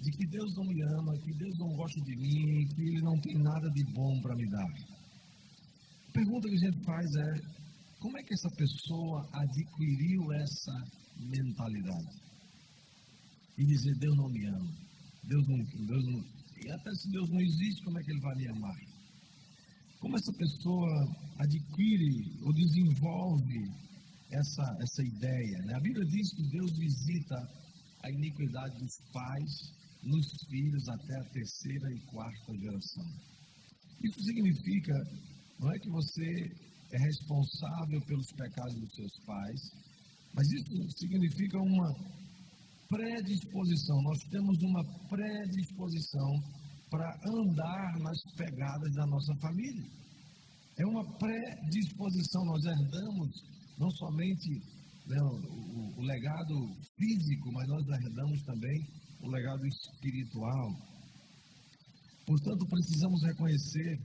de 0.00 0.10
que 0.10 0.26
Deus 0.26 0.54
não 0.56 0.64
me 0.64 0.82
ama, 0.82 1.18
que 1.18 1.32
Deus 1.34 1.58
não 1.58 1.68
gosta 1.76 2.00
de 2.00 2.16
mim, 2.16 2.66
que 2.74 2.82
Ele 2.82 3.02
não 3.02 3.20
tem 3.20 3.34
nada 3.34 3.70
de 3.70 3.84
bom 3.92 4.20
para 4.22 4.34
me 4.34 4.48
dar. 4.50 4.72
A 6.08 6.12
pergunta 6.12 6.48
que 6.48 6.54
a 6.54 6.70
gente 6.70 6.84
faz 6.84 7.06
é: 7.16 7.32
como 8.00 8.18
é 8.18 8.22
que 8.22 8.34
essa 8.34 8.50
pessoa 8.56 9.28
adquiriu 9.32 10.32
essa 10.32 10.72
mentalidade? 11.18 12.16
E 13.58 13.64
dizer: 13.64 13.94
Deus 13.98 14.16
não 14.16 14.28
me 14.30 14.46
ama, 14.46 14.72
Deus 15.24 15.46
não, 15.46 15.86
Deus 15.86 16.04
não, 16.06 16.24
e 16.64 16.70
até 16.70 16.94
se 16.94 17.10
Deus 17.10 17.28
não 17.30 17.40
existe, 17.40 17.82
como 17.84 17.98
é 17.98 18.02
que 18.02 18.10
Ele 18.10 18.20
vai 18.20 18.36
me 18.36 18.48
amar? 18.48 18.80
Como 20.00 20.16
essa 20.16 20.32
pessoa 20.32 20.88
adquire 21.38 22.38
ou 22.42 22.52
desenvolve 22.52 23.70
essa, 24.30 24.76
essa 24.80 25.02
ideia? 25.02 25.58
Né? 25.66 25.74
A 25.74 25.80
Bíblia 25.80 26.04
diz 26.06 26.32
que 26.34 26.42
Deus 26.48 26.72
visita 26.78 27.36
a 28.02 28.10
iniquidade 28.10 28.78
dos 28.78 28.96
pais 29.12 29.72
nos 30.02 30.26
filhos 30.48 30.88
até 30.88 31.16
a 31.16 31.24
terceira 31.24 31.92
e 31.92 32.00
quarta 32.06 32.58
geração. 32.58 33.06
Isso 34.02 34.20
significa, 34.24 34.94
não 35.58 35.70
é 35.70 35.78
que 35.78 35.90
você 35.90 36.50
é 36.92 36.98
responsável 36.98 38.00
pelos 38.06 38.32
pecados 38.32 38.74
dos 38.74 38.94
seus 38.94 39.18
pais, 39.26 39.60
mas 40.34 40.50
isso 40.50 40.98
significa 40.98 41.58
uma 41.58 42.19
predisposição, 42.90 44.02
nós 44.02 44.18
temos 44.24 44.58
uma 44.62 44.84
predisposição 45.08 46.42
para 46.90 47.08
andar 47.24 47.98
nas 48.00 48.20
pegadas 48.36 48.92
da 48.94 49.06
nossa 49.06 49.34
família. 49.36 49.88
É 50.76 50.84
uma 50.84 51.04
predisposição, 51.18 52.44
nós 52.44 52.64
herdamos 52.64 53.30
não 53.78 53.90
somente 53.92 54.60
né, 55.06 55.16
o, 55.22 56.00
o 56.00 56.02
legado 56.02 56.54
físico, 56.98 57.52
mas 57.52 57.68
nós 57.68 57.86
herdamos 57.86 58.42
também 58.42 58.86
o 59.22 59.30
legado 59.30 59.64
espiritual. 59.66 60.68
Portanto, 62.26 62.66
precisamos 62.66 63.22
reconhecer 63.22 63.98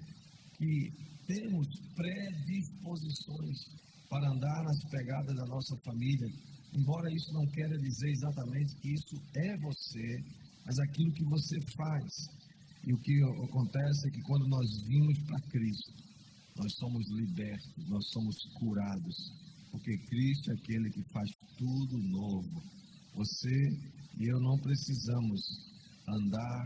que 0.58 0.92
temos 1.28 1.68
predisposições 1.96 3.58
para 4.10 4.30
andar 4.30 4.64
nas 4.64 4.84
pegadas 4.92 5.36
da 5.36 5.46
nossa 5.46 5.76
família, 5.84 6.30
Embora 6.74 7.14
isso 7.14 7.32
não 7.34 7.46
queira 7.48 7.78
dizer 7.78 8.10
exatamente 8.10 8.76
que 8.76 8.94
isso 8.94 9.16
é 9.36 9.58
você, 9.58 10.24
mas 10.66 10.80
aquilo 10.80 11.12
que 11.12 11.24
você 11.24 11.60
faz. 11.76 12.12
E 12.86 12.94
o 12.94 12.98
que 13.00 13.24
acontece 13.24 14.08
é 14.08 14.12
que 14.12 14.22
quando 14.22 14.48
nós 14.48 14.68
vimos 14.88 15.18
para 15.24 15.40
Cristo, 15.50 15.94
nós 16.58 16.74
somos 16.76 17.08
libertos, 17.12 17.88
nós 17.88 18.08
somos 18.10 18.36
curados, 18.56 19.34
porque 19.72 19.98
Cristo 19.98 20.52
é 20.52 20.54
aquele 20.54 20.90
que 20.90 21.04
faz 21.12 21.30
tudo 21.58 21.98
novo. 21.98 22.64
Você 23.16 23.70
e 24.18 24.28
eu 24.28 24.40
não 24.40 24.58
precisamos 24.60 25.42
andar 26.08 26.66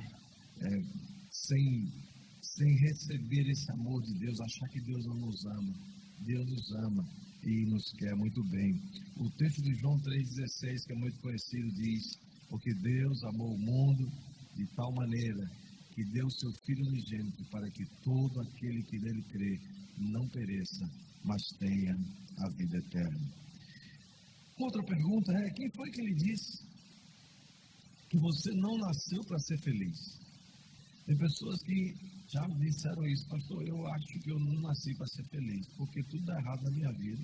é, 0.61 0.81
sem, 1.31 1.91
sem 2.41 2.77
receber 2.77 3.49
esse 3.49 3.71
amor 3.71 4.03
de 4.03 4.13
Deus, 4.19 4.39
achar 4.39 4.67
que 4.69 4.81
Deus 4.81 5.05
não 5.05 5.15
nos 5.15 5.45
ama. 5.45 5.73
Deus 6.19 6.45
nos 6.45 6.71
ama 6.73 7.18
e 7.43 7.65
nos 7.65 7.91
quer 7.93 8.15
muito 8.15 8.43
bem. 8.45 8.81
O 9.17 9.29
texto 9.31 9.61
de 9.61 9.73
João 9.75 9.97
3,16, 9.99 10.85
que 10.85 10.93
é 10.93 10.95
muito 10.95 11.19
conhecido, 11.19 11.71
diz: 11.71 12.17
Porque 12.49 12.73
Deus 12.73 13.23
amou 13.23 13.53
o 13.53 13.59
mundo 13.59 14.11
de 14.55 14.65
tal 14.75 14.91
maneira 14.93 15.49
que 15.93 16.03
deu 16.05 16.29
seu 16.29 16.51
Filho 16.65 16.85
unigênito 16.87 17.43
para 17.51 17.69
que 17.71 17.85
todo 18.03 18.41
aquele 18.41 18.83
que 18.83 18.99
nele 18.99 19.23
crê 19.23 19.59
não 19.97 20.27
pereça, 20.29 20.89
mas 21.23 21.41
tenha 21.59 21.93
a 22.37 22.49
vida 22.49 22.77
eterna. 22.77 23.31
Outra 24.57 24.83
pergunta 24.83 25.31
é: 25.33 25.49
quem 25.51 25.69
foi 25.71 25.89
que 25.91 26.01
lhe 26.01 26.15
disse 26.15 26.63
que 28.09 28.17
você 28.17 28.51
não 28.55 28.77
nasceu 28.77 29.21
para 29.25 29.39
ser 29.39 29.57
feliz? 29.59 30.19
Tem 31.05 31.17
pessoas 31.17 31.61
que 31.63 32.18
já 32.31 32.47
me 32.47 32.59
disseram 32.59 33.05
isso, 33.07 33.27
pastor. 33.27 33.67
Eu 33.67 33.87
acho 33.87 34.19
que 34.19 34.31
eu 34.31 34.39
não 34.39 34.61
nasci 34.61 34.95
para 34.95 35.07
ser 35.07 35.25
feliz, 35.29 35.67
porque 35.75 36.03
tudo 36.03 36.25
dá 36.25 36.39
errado 36.39 36.63
na 36.63 36.71
minha 36.71 36.91
vida. 36.93 37.23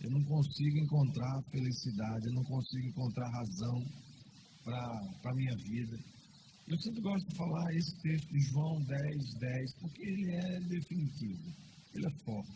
Eu 0.00 0.10
não 0.10 0.24
consigo 0.24 0.78
encontrar 0.78 1.42
felicidade, 1.50 2.26
eu 2.26 2.34
não 2.34 2.44
consigo 2.44 2.86
encontrar 2.86 3.28
razão 3.30 3.84
para 4.64 5.30
a 5.30 5.34
minha 5.34 5.56
vida. 5.56 5.98
Eu 6.68 6.78
sempre 6.78 7.00
gosto 7.00 7.28
de 7.28 7.36
falar 7.36 7.74
esse 7.74 7.94
texto 8.02 8.28
de 8.28 8.40
João 8.40 8.80
10, 8.84 9.34
10, 9.38 9.74
porque 9.80 10.02
ele 10.02 10.30
é 10.34 10.60
definitivo, 10.60 11.52
ele 11.94 12.06
é 12.06 12.24
forte. 12.24 12.52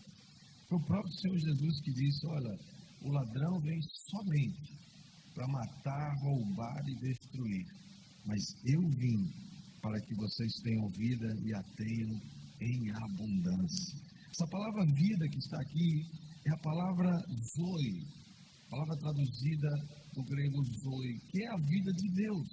Foi 0.69 0.79
o 0.79 0.85
próprio 0.85 1.13
Senhor 1.15 1.39
Jesus 1.39 1.81
que 1.81 1.93
disse: 1.93 2.27
Olha, 2.27 2.59
o 3.03 3.13
ladrão 3.13 3.61
vem 3.61 3.81
somente 4.11 4.79
para 5.35 5.49
matar, 5.49 6.15
roubar 6.23 6.83
e 6.89 6.95
destruir. 6.97 7.67
Mas 8.25 8.41
eu 8.65 8.81
vim 8.89 9.52
para 9.83 10.01
que 10.01 10.15
vocês 10.15 10.53
tenham 10.63 10.89
vida 10.91 11.27
e 11.45 11.55
a 11.55 11.63
tenham 11.77 12.21
em 12.61 12.91
abundância. 12.91 13.99
Essa 14.31 14.47
palavra 14.47 14.87
vida 14.87 15.29
que 15.29 15.39
está 15.39 15.61
aqui 15.61 16.07
é 16.47 16.51
a 16.51 16.59
palavra 16.59 17.11
zoe, 17.59 18.07
palavra 18.71 18.97
traduzida 18.97 19.71
do 20.15 20.23
grego 20.25 20.65
zoe, 20.65 21.21
que 21.31 21.43
é 21.43 21.49
a 21.49 21.57
vida 21.57 21.93
de 21.93 22.09
Deus. 22.15 22.49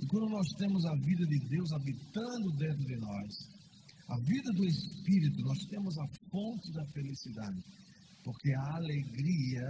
E 0.00 0.06
quando 0.06 0.28
nós 0.28 0.48
temos 0.58 0.84
a 0.84 0.94
vida 0.96 1.24
de 1.24 1.38
Deus 1.48 1.72
habitando 1.72 2.50
dentro 2.58 2.84
de 2.84 2.96
nós, 2.96 3.56
a 4.08 4.16
vida 4.20 4.52
do 4.52 4.64
Espírito, 4.66 5.40
nós 5.42 5.58
temos 5.70 5.98
a 5.98 6.06
fonte 6.30 6.72
da 6.72 6.84
felicidade, 6.92 7.62
porque 8.24 8.52
a 8.52 8.76
alegria 8.76 9.64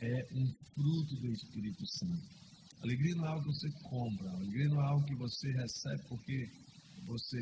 é 0.00 0.26
um 0.34 0.46
fruto 0.74 1.14
do 1.20 1.32
Espírito 1.32 1.86
Santo. 1.86 2.43
Alegria 2.84 3.14
não 3.16 3.24
é 3.24 3.28
algo 3.28 3.44
que 3.44 3.52
você 3.54 3.70
compra, 3.88 4.30
alegria 4.30 4.68
não 4.68 4.80
é 4.82 4.86
algo 4.88 5.04
que 5.06 5.14
você 5.16 5.50
recebe 5.52 6.02
porque 6.06 6.50
você 7.06 7.40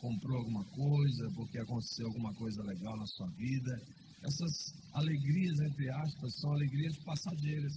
comprou 0.00 0.38
alguma 0.38 0.64
coisa, 0.64 1.30
porque 1.36 1.58
aconteceu 1.58 2.06
alguma 2.06 2.32
coisa 2.32 2.62
legal 2.62 2.96
na 2.96 3.06
sua 3.06 3.28
vida. 3.36 3.72
Essas 4.24 4.52
alegrias, 4.94 5.60
entre 5.60 5.90
aspas, 5.90 6.40
são 6.40 6.52
alegrias 6.52 6.96
passageiras. 7.04 7.72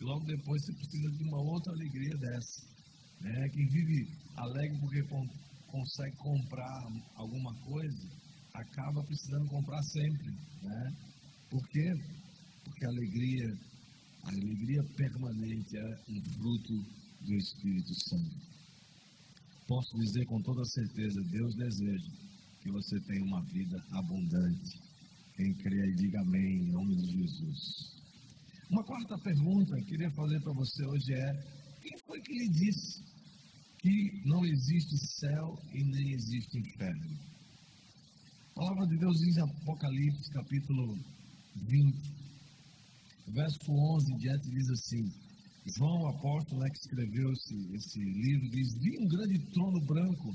E 0.00 0.04
logo 0.04 0.24
depois 0.24 0.64
você 0.64 0.72
precisa 0.72 1.10
de 1.10 1.24
uma 1.24 1.42
outra 1.42 1.72
alegria 1.74 2.16
dessa. 2.16 2.62
Né? 3.20 3.48
Quem 3.50 3.66
vive 3.68 4.08
alegre 4.36 4.78
porque 4.80 5.02
consegue 5.68 6.16
comprar 6.16 6.80
alguma 7.16 7.54
coisa, 7.66 8.08
acaba 8.54 9.04
precisando 9.04 9.46
comprar 9.48 9.82
sempre. 9.82 10.30
Né? 10.62 10.96
Por 11.50 11.68
quê? 11.68 11.92
Porque 12.64 12.86
a 12.86 12.88
alegria 12.88 13.69
a 14.24 14.28
alegria 14.28 14.82
permanente 14.96 15.76
é 15.76 16.00
um 16.08 16.22
fruto 16.34 16.84
do 17.22 17.34
Espírito 17.34 17.94
Santo. 18.08 18.36
Posso 19.66 19.96
dizer 19.98 20.26
com 20.26 20.42
toda 20.42 20.64
certeza, 20.64 21.20
Deus 21.30 21.54
deseja 21.54 22.10
que 22.60 22.70
você 22.70 23.00
tenha 23.00 23.24
uma 23.24 23.42
vida 23.42 23.82
abundante. 23.92 24.80
Quem 25.36 25.54
crê 25.54 25.82
aí, 25.82 25.94
diga 25.94 26.20
amém, 26.20 26.58
em 26.58 26.72
nome 26.72 26.96
de 26.96 27.06
Jesus. 27.06 28.00
Uma 28.70 28.84
quarta 28.84 29.18
pergunta 29.18 29.74
que 29.76 29.80
eu 29.80 29.86
queria 29.86 30.10
fazer 30.10 30.40
para 30.42 30.52
você 30.52 30.84
hoje 30.84 31.14
é: 31.14 31.32
quem 31.82 31.98
foi 32.06 32.20
que 32.20 32.32
lhe 32.32 32.48
disse 32.48 33.02
que 33.78 34.22
não 34.26 34.44
existe 34.44 34.98
céu 34.98 35.58
e 35.72 35.82
nem 35.84 36.12
existe 36.12 36.58
inferno? 36.58 37.18
A 38.50 38.54
palavra 38.54 38.86
de 38.86 38.98
Deus 38.98 39.18
diz 39.20 39.36
em 39.36 39.40
Apocalipse, 39.40 40.30
capítulo 40.32 40.98
20, 41.56 42.19
verso 43.30 43.58
11 43.70 44.12
em 44.12 44.16
diante 44.16 44.50
diz 44.50 44.70
assim: 44.70 45.12
João, 45.76 46.08
apóstolo 46.08 46.60
né, 46.60 46.70
que 46.70 46.78
escreveu 46.78 47.32
esse, 47.32 47.74
esse 47.74 47.98
livro, 47.98 48.50
diz: 48.50 48.74
Vi 48.74 48.98
um 48.98 49.08
grande 49.08 49.38
trono 49.52 49.80
branco, 49.86 50.34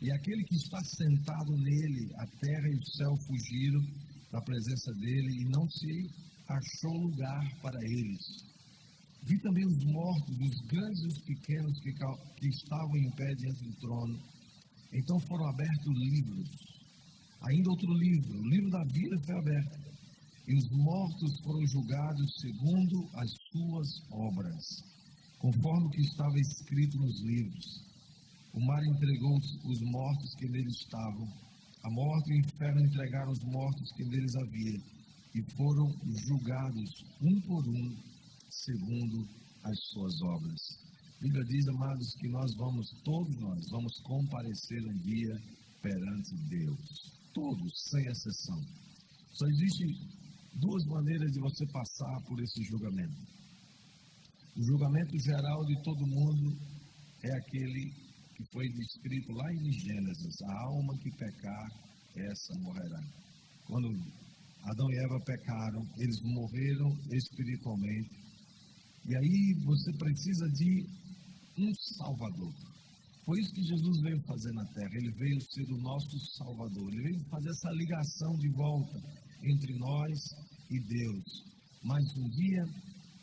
e 0.00 0.10
aquele 0.10 0.44
que 0.44 0.56
está 0.56 0.82
sentado 0.84 1.56
nele, 1.56 2.12
a 2.16 2.26
terra 2.26 2.68
e 2.68 2.76
o 2.76 2.84
céu 2.84 3.16
fugiram 3.26 3.80
da 4.32 4.40
presença 4.42 4.92
dele, 4.94 5.40
e 5.40 5.44
não 5.46 5.68
se 5.68 6.10
achou 6.48 6.92
lugar 6.92 7.60
para 7.62 7.82
eles. 7.84 8.44
Vi 9.22 9.38
também 9.40 9.66
os 9.66 9.84
mortos, 9.84 10.38
os 10.38 10.60
grandes 10.66 11.02
e 11.02 11.06
os 11.08 11.18
pequenos 11.18 11.80
que, 11.80 11.92
que 11.92 12.48
estavam 12.48 12.96
em 12.96 13.10
pé 13.12 13.34
diante 13.34 13.64
do 13.64 13.72
trono. 13.80 14.18
Então 14.92 15.18
foram 15.20 15.48
abertos 15.48 15.96
livros. 15.96 16.48
Ainda 17.42 17.70
outro 17.70 17.92
livro, 17.92 18.38
o 18.38 18.48
livro 18.48 18.70
da 18.70 18.84
vida 18.84 19.18
foi 19.24 19.38
aberto 19.38 19.85
e 20.46 20.54
os 20.54 20.68
mortos 20.70 21.40
foram 21.40 21.66
julgados 21.66 22.34
segundo 22.40 23.08
as 23.14 23.34
suas 23.50 23.88
obras, 24.10 24.84
conforme 25.38 25.86
o 25.86 25.90
que 25.90 26.02
estava 26.02 26.38
escrito 26.38 26.98
nos 26.98 27.20
livros. 27.20 27.84
O 28.54 28.60
mar 28.60 28.82
entregou 28.84 29.36
os 29.36 29.80
mortos 29.82 30.34
que 30.36 30.48
neles 30.48 30.76
estavam, 30.76 31.28
a 31.82 31.90
morte 31.90 32.30
e 32.30 32.34
o 32.34 32.38
inferno 32.38 32.80
entregaram 32.80 33.32
os 33.32 33.42
mortos 33.44 33.92
que 33.92 34.04
neles 34.04 34.34
havia, 34.36 34.80
e 35.34 35.42
foram 35.56 35.92
julgados 36.26 37.04
um 37.20 37.40
por 37.42 37.68
um, 37.68 37.96
segundo 38.48 39.28
as 39.64 39.78
suas 39.90 40.22
obras. 40.22 40.60
A 41.18 41.22
Bíblia 41.22 41.44
diz, 41.44 41.68
amados, 41.68 42.14
que 42.14 42.28
nós 42.28 42.54
vamos, 42.56 42.90
todos 43.02 43.36
nós, 43.36 43.68
vamos 43.70 44.00
comparecer 44.00 44.82
um 44.86 44.98
dia 44.98 45.42
perante 45.82 46.34
Deus. 46.48 47.12
Todos, 47.34 47.72
sem 47.90 48.06
exceção. 48.06 48.60
Só 49.32 49.46
existe 49.46 49.84
duas 50.56 50.84
maneiras 50.86 51.32
de 51.32 51.40
você 51.40 51.66
passar 51.66 52.20
por 52.26 52.40
esse 52.40 52.62
julgamento. 52.64 53.16
O 54.56 54.62
julgamento 54.62 55.18
geral 55.18 55.64
de 55.66 55.82
todo 55.82 56.06
mundo 56.06 56.56
é 57.22 57.32
aquele 57.36 57.92
que 58.34 58.44
foi 58.52 58.68
descrito 58.68 59.32
lá 59.32 59.52
em 59.52 59.72
Gênesis: 59.72 60.42
a 60.42 60.62
alma 60.64 60.96
que 60.98 61.10
pecar, 61.10 61.68
essa 62.16 62.58
morrerá. 62.60 63.02
Quando 63.66 63.88
Adão 64.64 64.90
e 64.90 64.96
Eva 65.04 65.20
pecaram, 65.20 65.86
eles 65.98 66.20
morreram 66.22 66.90
espiritualmente. 67.12 68.10
E 69.04 69.14
aí 69.14 69.54
você 69.64 69.92
precisa 69.92 70.48
de 70.48 70.86
um 71.58 71.74
Salvador. 71.74 72.52
Foi 73.24 73.40
isso 73.40 73.52
que 73.54 73.62
Jesus 73.62 74.00
veio 74.02 74.20
fazer 74.22 74.52
na 74.52 74.64
terra. 74.66 74.90
Ele 74.94 75.10
veio 75.12 75.40
ser 75.40 75.70
o 75.72 75.78
nosso 75.78 76.18
Salvador. 76.36 76.92
Ele 76.92 77.02
veio 77.02 77.24
fazer 77.24 77.50
essa 77.50 77.70
ligação 77.72 78.36
de 78.38 78.48
volta 78.50 79.02
entre 79.42 79.74
nós 79.78 80.18
e 80.70 80.80
Deus. 80.80 81.44
Mas 81.82 82.04
um 82.16 82.28
dia, 82.28 82.64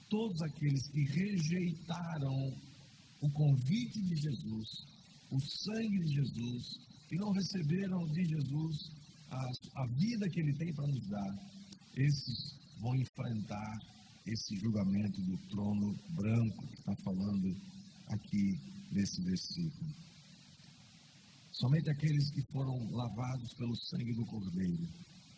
todos 0.09 0.41
aqueles 0.41 0.87
que 0.87 1.03
rejeitaram 1.03 2.53
o 3.21 3.29
convite 3.31 4.01
de 4.01 4.15
Jesus, 4.15 4.69
o 5.31 5.39
sangue 5.39 5.99
de 5.99 6.13
Jesus, 6.13 6.79
que 7.07 7.15
não 7.17 7.31
receberam 7.31 8.05
de 8.07 8.23
Jesus 8.25 8.91
a, 9.29 9.81
a 9.81 9.87
vida 9.87 10.29
que 10.29 10.39
ele 10.39 10.53
tem 10.57 10.73
para 10.73 10.87
nos 10.87 11.07
dar, 11.09 11.53
esses 11.95 12.63
vão 12.79 12.95
enfrentar 12.95 13.79
esse 14.25 14.55
julgamento 14.57 15.21
do 15.21 15.37
trono 15.49 15.95
branco 16.15 16.67
que 16.67 16.75
está 16.75 16.95
falando 17.03 17.55
aqui 18.07 18.59
nesse 18.91 19.21
versículo. 19.23 19.93
Somente 21.51 21.89
aqueles 21.89 22.31
que 22.31 22.41
foram 22.51 22.75
lavados 22.91 23.53
pelo 23.53 23.75
sangue 23.75 24.13
do 24.13 24.25
Cordeiro 24.25 24.87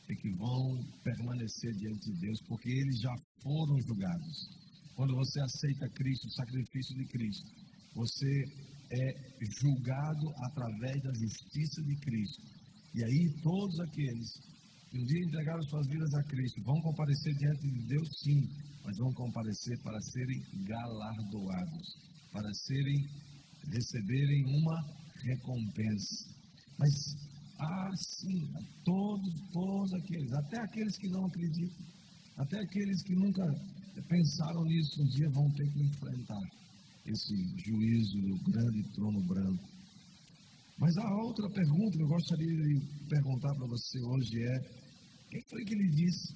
é 0.08 0.15
que 0.15 0.30
vão 0.38 0.84
permanecer 1.04 1.74
diante 1.74 2.12
de 2.12 2.20
Deus, 2.20 2.39
porque 2.48 2.70
eles 2.70 3.00
já 3.02 3.15
foram 3.41 3.80
julgados. 3.82 4.50
Quando 4.96 5.15
você 5.15 5.41
aceita 5.41 5.89
Cristo, 5.89 6.28
o 6.28 6.32
sacrifício 6.32 6.96
de 6.96 7.06
Cristo, 7.08 7.52
você 7.96 8.44
é 8.91 9.13
julgado 9.62 10.30
através 10.46 11.02
da 11.02 11.13
justiça 11.13 11.82
de 11.82 11.96
Cristo. 11.98 12.44
E 12.94 13.04
aí 13.04 13.41
todos 13.41 13.80
aqueles 13.80 14.30
que 14.89 15.00
um 15.00 15.06
dia 15.06 15.26
entregaram 15.26 15.62
suas 15.63 15.88
vidas 15.88 16.13
a 16.13 16.24
Cristo 16.24 16.63
vão 16.63 16.80
comparecer 16.82 17.34
diante 17.36 17.68
de 17.68 17.88
Deus, 17.88 18.10
sim, 18.24 18.50
mas 18.84 18.98
vão 18.98 19.12
comparecer 19.13 19.78
para 19.82 20.00
serem 20.02 20.41
galardoados, 20.63 21.88
para 22.32 22.54
serem 22.54 23.04
receberem 23.72 24.46
uma 24.46 24.78
recompensa. 25.24 26.30
Mas 26.78 26.91
ah, 27.60 27.91
sim, 27.96 28.52
todos, 28.84 29.34
todos 29.54 29.94
aqueles, 29.94 30.32
até 30.34 30.60
aqueles 30.60 30.98
que 30.98 31.08
não 31.08 31.26
acreditam, 31.26 31.86
até 32.38 32.60
aqueles 32.60 33.02
que 33.04 33.15
nunca 33.15 33.44
pensaram 34.10 34.63
nisso, 34.65 35.02
um 35.02 35.08
dia 35.08 35.30
vão 35.30 35.50
ter 35.52 35.72
que 35.72 35.84
enfrentar 35.84 36.41
esse 37.06 37.36
juízo 37.65 38.22
do 38.22 38.52
grande 38.52 38.84
trono 38.94 39.22
branco. 39.22 39.70
Mas 40.78 40.98
a 40.98 41.15
outra 41.24 41.50
pergunta 41.50 41.98
que 41.98 42.04
eu 42.04 42.08
gostaria 42.08 42.48
de 42.48 42.82
perguntar 43.08 43.54
para 43.56 43.68
você 43.68 44.00
hoje 44.02 44.44
é: 44.44 44.60
quem 45.30 45.41
foi 45.50 45.63
que 45.63 45.76
lhe 45.76 45.89
disse 45.89 46.34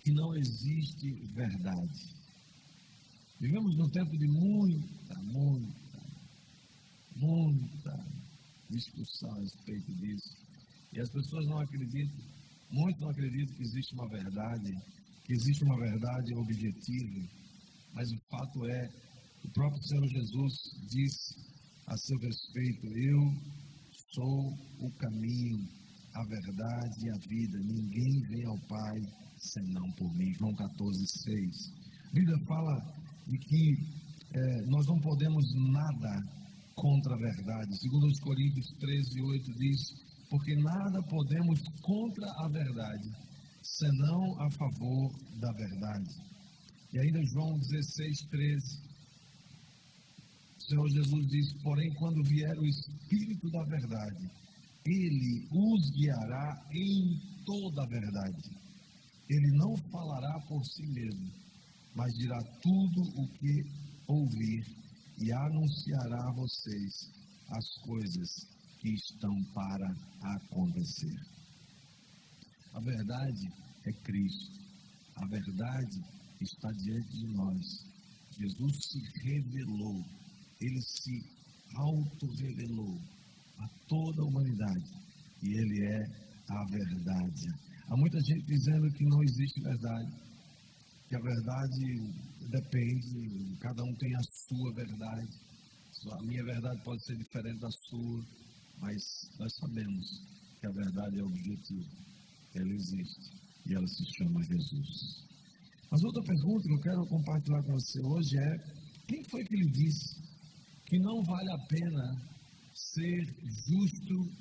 que 0.00 0.12
não 0.12 0.34
existe 0.34 1.12
verdade? 1.32 2.22
Vivemos 3.38 3.76
num 3.76 3.88
tempo 3.90 4.16
de 4.18 4.26
muita, 4.26 5.14
muita, 5.22 6.00
muita 7.16 8.21
discussão 8.72 9.30
a 9.32 9.40
respeito 9.40 9.92
disso. 9.94 10.36
E 10.92 11.00
as 11.00 11.10
pessoas 11.10 11.46
não 11.46 11.58
acreditam, 11.60 12.24
muitos 12.70 13.00
não 13.00 13.10
acreditam 13.10 13.54
que 13.56 13.62
existe 13.62 13.94
uma 13.94 14.08
verdade, 14.08 14.72
que 15.24 15.32
existe 15.32 15.64
uma 15.64 15.78
verdade 15.78 16.34
objetiva, 16.34 17.28
mas 17.94 18.10
o 18.10 18.18
fato 18.30 18.66
é, 18.66 18.88
o 19.44 19.50
próprio 19.50 19.82
Senhor 19.82 20.06
Jesus 20.08 20.54
disse 20.88 21.34
a 21.86 21.96
seu 21.96 22.18
respeito: 22.18 22.86
Eu 22.86 23.20
sou 24.14 24.52
o 24.80 24.90
caminho, 24.98 25.68
a 26.14 26.24
verdade 26.24 27.06
e 27.06 27.10
a 27.10 27.18
vida. 27.28 27.58
Ninguém 27.58 28.20
vem 28.28 28.44
ao 28.46 28.58
Pai 28.68 29.00
senão 29.38 29.90
por 29.92 30.12
mim. 30.14 30.32
João 30.34 30.54
14, 30.54 31.06
6. 31.06 31.72
A 32.08 32.12
Bíblia 32.12 32.38
fala 32.46 32.94
de 33.26 33.38
que 33.38 34.02
é, 34.34 34.62
nós 34.66 34.86
não 34.86 34.98
podemos 35.00 35.44
nada 35.72 36.41
contra 36.74 37.14
a 37.14 37.18
verdade. 37.18 37.78
Segundo 37.78 38.06
os 38.06 38.20
Coríntios 38.20 38.66
13, 38.78 39.20
8 39.20 39.52
diz, 39.54 39.94
porque 40.30 40.56
nada 40.56 41.02
podemos 41.02 41.60
contra 41.82 42.26
a 42.26 42.48
verdade, 42.48 43.10
senão 43.62 44.40
a 44.40 44.50
favor 44.50 45.12
da 45.40 45.52
verdade. 45.52 46.10
E 46.92 46.98
ainda 46.98 47.24
João 47.26 47.58
16, 47.58 48.18
13. 48.30 48.92
O 50.56 50.62
Senhor 50.62 50.88
Jesus 50.88 51.26
diz: 51.28 51.52
Porém, 51.62 51.92
quando 51.94 52.22
vier 52.24 52.58
o 52.58 52.66
Espírito 52.66 53.50
da 53.50 53.62
verdade, 53.64 54.30
ele 54.86 55.48
os 55.50 55.90
guiará 55.90 56.66
em 56.72 57.20
toda 57.44 57.82
a 57.82 57.86
verdade. 57.86 58.50
Ele 59.28 59.56
não 59.56 59.76
falará 59.90 60.40
por 60.48 60.64
si 60.64 60.86
mesmo, 60.86 61.30
mas 61.94 62.12
dirá 62.14 62.38
tudo 62.62 63.02
o 63.16 63.28
que 63.28 63.64
ouvir 64.06 64.81
e 65.22 65.32
anunciará 65.32 66.28
a 66.28 66.32
vocês 66.32 67.10
as 67.50 67.68
coisas 67.86 68.28
que 68.80 68.92
estão 68.92 69.32
para 69.54 69.88
acontecer. 70.34 71.16
A 72.74 72.80
verdade 72.80 73.46
é 73.86 73.92
Cristo. 74.02 74.60
A 75.16 75.26
verdade 75.26 76.00
está 76.40 76.68
diante 76.72 77.18
de 77.18 77.26
nós. 77.34 77.62
Jesus 78.36 78.72
se 78.90 78.98
revelou, 79.22 80.02
ele 80.60 80.82
se 80.82 81.22
auto-revelou 81.76 82.98
a 83.58 83.68
toda 83.86 84.22
a 84.22 84.26
humanidade 84.26 84.90
e 85.42 85.52
ele 85.52 85.86
é 85.86 86.02
a 86.48 86.64
verdade. 86.64 87.46
Há 87.88 87.96
muita 87.96 88.18
gente 88.20 88.46
dizendo 88.46 88.90
que 88.92 89.04
não 89.04 89.22
existe 89.22 89.60
verdade, 89.60 90.12
que 91.08 91.14
a 91.14 91.20
verdade 91.20 92.31
depende, 92.48 93.56
cada 93.60 93.82
um 93.82 93.94
tem 93.94 94.14
a 94.14 94.22
sua 94.22 94.74
verdade. 94.74 95.28
A 96.10 96.22
minha 96.22 96.44
verdade 96.44 96.82
pode 96.82 97.04
ser 97.04 97.16
diferente 97.16 97.60
da 97.60 97.70
sua, 97.70 98.24
mas 98.80 99.02
nós 99.38 99.54
sabemos 99.56 100.22
que 100.60 100.66
a 100.66 100.70
verdade 100.70 101.18
é 101.18 101.22
objetiva. 101.22 101.90
Ela 102.54 102.74
existe 102.74 103.30
e 103.66 103.74
ela 103.74 103.86
se 103.86 104.04
chama 104.16 104.42
Jesus. 104.42 105.32
Mas 105.90 106.02
outra 106.04 106.22
pergunta 106.22 106.68
que 106.68 106.74
eu 106.74 106.80
quero 106.80 107.06
compartilhar 107.06 107.62
com 107.64 107.72
você 107.72 108.00
hoje 108.00 108.38
é: 108.38 108.56
quem 109.06 109.22
foi 109.24 109.44
que 109.44 109.56
lhe 109.56 109.70
disse 109.70 110.16
que 110.86 110.98
não 110.98 111.22
vale 111.22 111.52
a 111.52 111.58
pena 111.68 112.32
ser 112.74 113.24
justo 113.68 114.32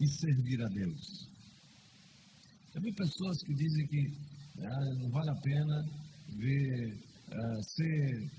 e 0.00 0.06
servir 0.06 0.62
a 0.62 0.68
Deus? 0.68 1.28
Tem 2.72 2.94
pessoas 2.94 3.42
que 3.42 3.54
dizem 3.54 3.86
que 3.88 4.28
ah, 4.60 4.94
não 5.00 5.10
vale 5.10 5.30
a 5.30 5.40
pena 5.40 5.84
ver, 6.36 7.07
uh, 7.32 7.62
ser, 7.62 8.30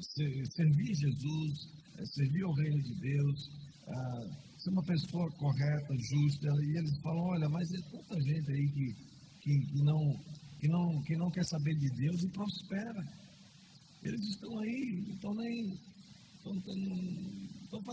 ser, 0.00 0.46
servir 0.46 0.94
Jesus, 0.94 1.64
uh, 1.98 2.06
servir 2.06 2.44
o 2.44 2.52
reino 2.52 2.82
de 2.82 2.94
Deus, 2.94 3.50
uh, 3.86 4.58
ser 4.58 4.70
uma 4.70 4.84
pessoa 4.84 5.30
correta, 5.32 5.94
justa. 5.98 6.48
E 6.62 6.78
eles 6.78 6.98
falam, 7.00 7.24
olha, 7.24 7.48
mas 7.48 7.72
é 7.72 7.80
tanta 7.90 8.20
gente 8.20 8.50
aí 8.50 8.68
que, 8.68 8.94
que, 9.40 9.66
que, 9.66 9.82
não, 9.82 10.20
que, 10.60 10.68
não, 10.68 11.02
que 11.02 11.16
não 11.16 11.30
quer 11.30 11.44
saber 11.44 11.74
de 11.74 11.90
Deus 11.90 12.22
e 12.22 12.28
prospera. 12.30 13.04
Eles 14.02 14.20
estão 14.28 14.58
aí, 14.60 15.04
estão 15.10 15.34
nem. 15.34 15.78
Estão, 16.36 16.54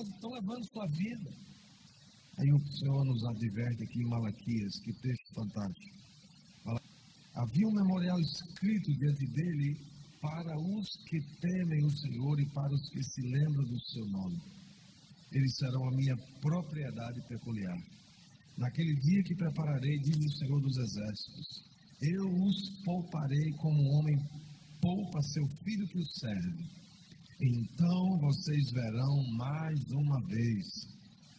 estão, 0.02 0.32
levando 0.32 0.72
sua 0.72 0.88
vida. 0.88 1.32
Aí 2.38 2.52
o 2.52 2.60
Senhor 2.68 3.06
nos 3.06 3.26
adverte 3.26 3.84
aqui 3.84 4.00
em 4.00 4.10
Malaquias, 4.10 4.80
que 4.80 4.94
texto 4.94 5.34
fantástico. 5.34 5.96
Havia 7.36 7.68
um 7.68 7.74
memorial 7.74 8.18
escrito 8.20 8.94
diante 8.98 9.28
dele 9.28 9.78
para 10.26 10.58
os 10.58 10.90
que 11.06 11.22
temem 11.40 11.86
o 11.86 11.90
Senhor 11.92 12.40
e 12.40 12.50
para 12.50 12.74
os 12.74 12.90
que 12.90 13.04
se 13.04 13.22
lembram 13.22 13.64
do 13.64 13.80
seu 13.80 14.06
nome. 14.08 14.42
Eles 15.32 15.56
serão 15.56 15.88
a 15.88 15.92
minha 15.92 16.18
propriedade 16.42 17.22
peculiar. 17.28 17.78
Naquele 18.58 18.96
dia 18.96 19.24
que 19.24 19.36
prepararei, 19.36 20.00
diz 20.00 20.18
o 20.18 20.38
Senhor 20.38 20.62
dos 20.62 20.78
Exércitos, 20.78 21.64
eu 22.02 22.26
os 22.44 22.70
pouparei 22.84 23.52
como 23.60 23.80
um 23.80 24.00
homem 24.00 24.18
poupa 24.82 25.22
seu 25.22 25.48
filho 25.64 25.88
que 25.90 26.00
o 26.00 26.06
serve. 26.06 26.66
Então 27.40 28.18
vocês 28.20 28.72
verão 28.72 29.24
mais 29.38 29.80
uma 29.92 30.20
vez 30.26 30.66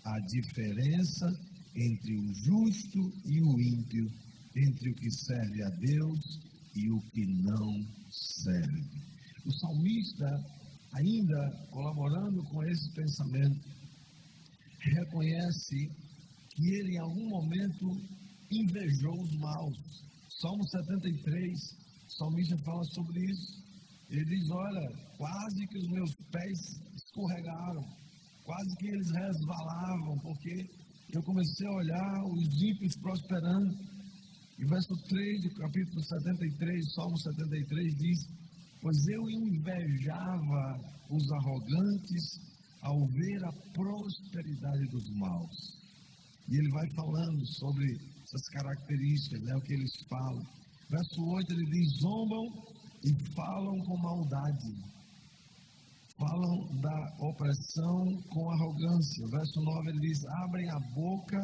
a 0.04 0.20
diferença 0.20 1.26
entre 1.74 2.14
o 2.14 2.34
justo 2.34 3.12
e 3.24 3.40
o 3.42 3.60
ímpio 3.60 4.06
entre 4.54 4.90
o 4.90 4.94
que 4.94 5.10
serve 5.10 5.62
a 5.62 5.70
Deus 5.70 6.45
e 6.76 6.90
o 6.90 7.00
que 7.10 7.26
não 7.26 7.72
serve. 8.10 8.82
O 9.46 9.52
salmista, 9.52 10.26
ainda 10.92 11.68
colaborando 11.70 12.42
com 12.44 12.62
esse 12.64 12.92
pensamento, 12.94 13.68
reconhece 14.80 15.90
que 16.54 16.68
ele 16.74 16.94
em 16.94 16.98
algum 16.98 17.28
momento 17.28 17.86
invejou 18.50 19.22
os 19.22 19.36
maus. 19.36 19.78
Salmo 20.40 20.68
73, 20.68 21.58
o 22.06 22.10
salmista 22.18 22.56
fala 22.58 22.84
sobre 22.84 23.20
isso. 23.24 23.64
Ele 24.10 24.24
diz: 24.24 24.50
Olha, 24.50 24.88
quase 25.16 25.66
que 25.66 25.78
os 25.78 25.88
meus 25.88 26.14
pés 26.30 26.58
escorregaram, 26.94 27.84
quase 28.44 28.76
que 28.76 28.86
eles 28.88 29.10
resvalavam, 29.10 30.18
porque 30.22 30.66
eu 31.12 31.22
comecei 31.22 31.66
a 31.66 31.76
olhar 31.76 32.24
os 32.24 32.62
ímpios 32.62 32.96
prosperando 32.96 33.95
e 34.58 34.64
verso 34.64 34.96
3 35.08 35.42
do 35.42 35.50
capítulo 35.54 36.02
73, 36.02 36.94
Salmo 36.94 37.18
73 37.18 37.94
diz: 37.96 38.26
Pois 38.80 39.06
eu 39.06 39.28
invejava 39.28 40.80
os 41.10 41.30
arrogantes 41.30 42.40
ao 42.80 43.06
ver 43.08 43.44
a 43.44 43.52
prosperidade 43.74 44.86
dos 44.90 45.10
maus. 45.10 45.76
E 46.48 46.56
ele 46.56 46.70
vai 46.70 46.88
falando 46.94 47.46
sobre 47.46 47.98
essas 48.22 48.48
características, 48.48 49.42
né, 49.42 49.56
o 49.56 49.60
que 49.60 49.74
eles 49.74 49.92
falam. 50.08 50.42
Verso 50.88 51.22
8 51.22 51.52
ele 51.52 51.66
diz: 51.66 52.00
zombam 52.00 52.46
e 53.04 53.34
falam 53.34 53.78
com 53.84 53.96
maldade. 53.98 54.74
Falam 56.16 56.80
da 56.80 57.16
opressão 57.28 58.22
com 58.30 58.50
arrogância. 58.52 59.26
Verso 59.28 59.60
9 59.60 59.90
ele 59.90 60.00
diz: 60.00 60.24
abrem 60.24 60.70
a 60.70 60.80
boca 60.94 61.40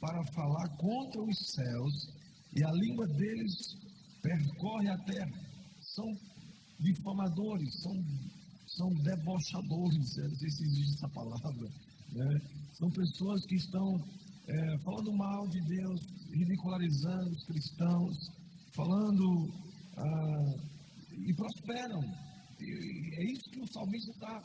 para 0.00 0.24
falar 0.32 0.68
contra 0.78 1.22
os 1.22 1.38
céus 1.52 2.19
e 2.54 2.64
a 2.64 2.72
língua 2.72 3.06
deles 3.06 3.76
percorre 4.22 4.88
a 4.88 4.98
terra. 5.04 5.32
São 5.80 6.06
difamadores, 6.80 7.82
são, 7.82 7.92
são 8.66 8.88
debochadores, 9.02 10.16
não 10.16 10.34
sei 10.36 10.50
se 10.50 10.64
existe 10.64 10.94
essa 10.94 11.08
palavra. 11.08 11.68
Né? 12.12 12.40
São 12.72 12.90
pessoas 12.90 13.44
que 13.46 13.54
estão 13.54 14.00
é, 14.48 14.78
falando 14.78 15.12
mal 15.12 15.48
de 15.48 15.60
Deus, 15.60 16.00
ridicularizando 16.32 17.30
os 17.30 17.44
cristãos, 17.44 18.16
falando 18.74 19.52
ah, 19.96 20.54
e 21.12 21.34
prosperam. 21.34 22.00
E, 22.58 23.14
é 23.14 23.32
isso 23.32 23.50
que 23.50 23.60
o 23.60 23.72
salmista 23.72 24.10
está 24.10 24.42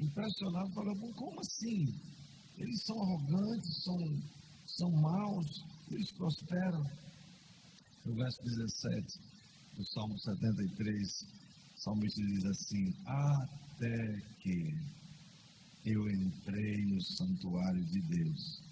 impressionado, 0.00 0.72
falando, 0.74 1.14
como 1.14 1.40
assim? 1.40 1.86
Eles 2.58 2.82
são 2.84 3.00
arrogantes, 3.02 3.82
são, 3.82 3.98
são 4.66 4.90
maus, 4.90 5.64
eles 5.90 6.12
prosperam 6.12 6.84
no 8.06 8.14
verso 8.14 8.40
17 8.42 9.18
do 9.76 9.84
Salmo 9.84 10.18
73, 10.18 11.26
o 11.74 11.80
salmista 11.80 12.22
diz 12.22 12.44
assim: 12.44 12.94
Até 13.04 14.20
que 14.40 14.74
eu 15.84 16.08
entrei 16.08 16.84
no 16.86 17.00
santuário 17.02 17.84
de 17.84 18.00
Deus. 18.02 18.62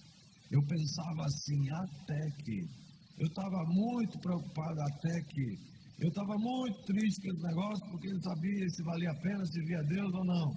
Eu 0.51 0.63
pensava 0.67 1.25
assim, 1.27 1.71
até 1.71 2.31
que. 2.43 2.85
Eu 3.19 3.27
estava 3.27 3.65
muito 3.67 4.19
preocupado, 4.21 4.81
até 4.81 5.21
que. 5.23 5.59
Eu 5.99 6.09
estava 6.09 6.37
muito 6.39 6.83
triste 6.85 7.23
com 7.23 7.29
esse 7.29 7.43
negócio, 7.43 7.91
porque 7.91 8.13
não 8.13 8.23
sabia 8.23 8.69
se 8.69 8.83
valia 8.83 9.11
a 9.11 9.21
pena 9.21 9.47
servir 9.47 9.77
a 9.77 9.83
Deus 9.83 10.15
ou 10.15 10.25
não. 10.25 10.57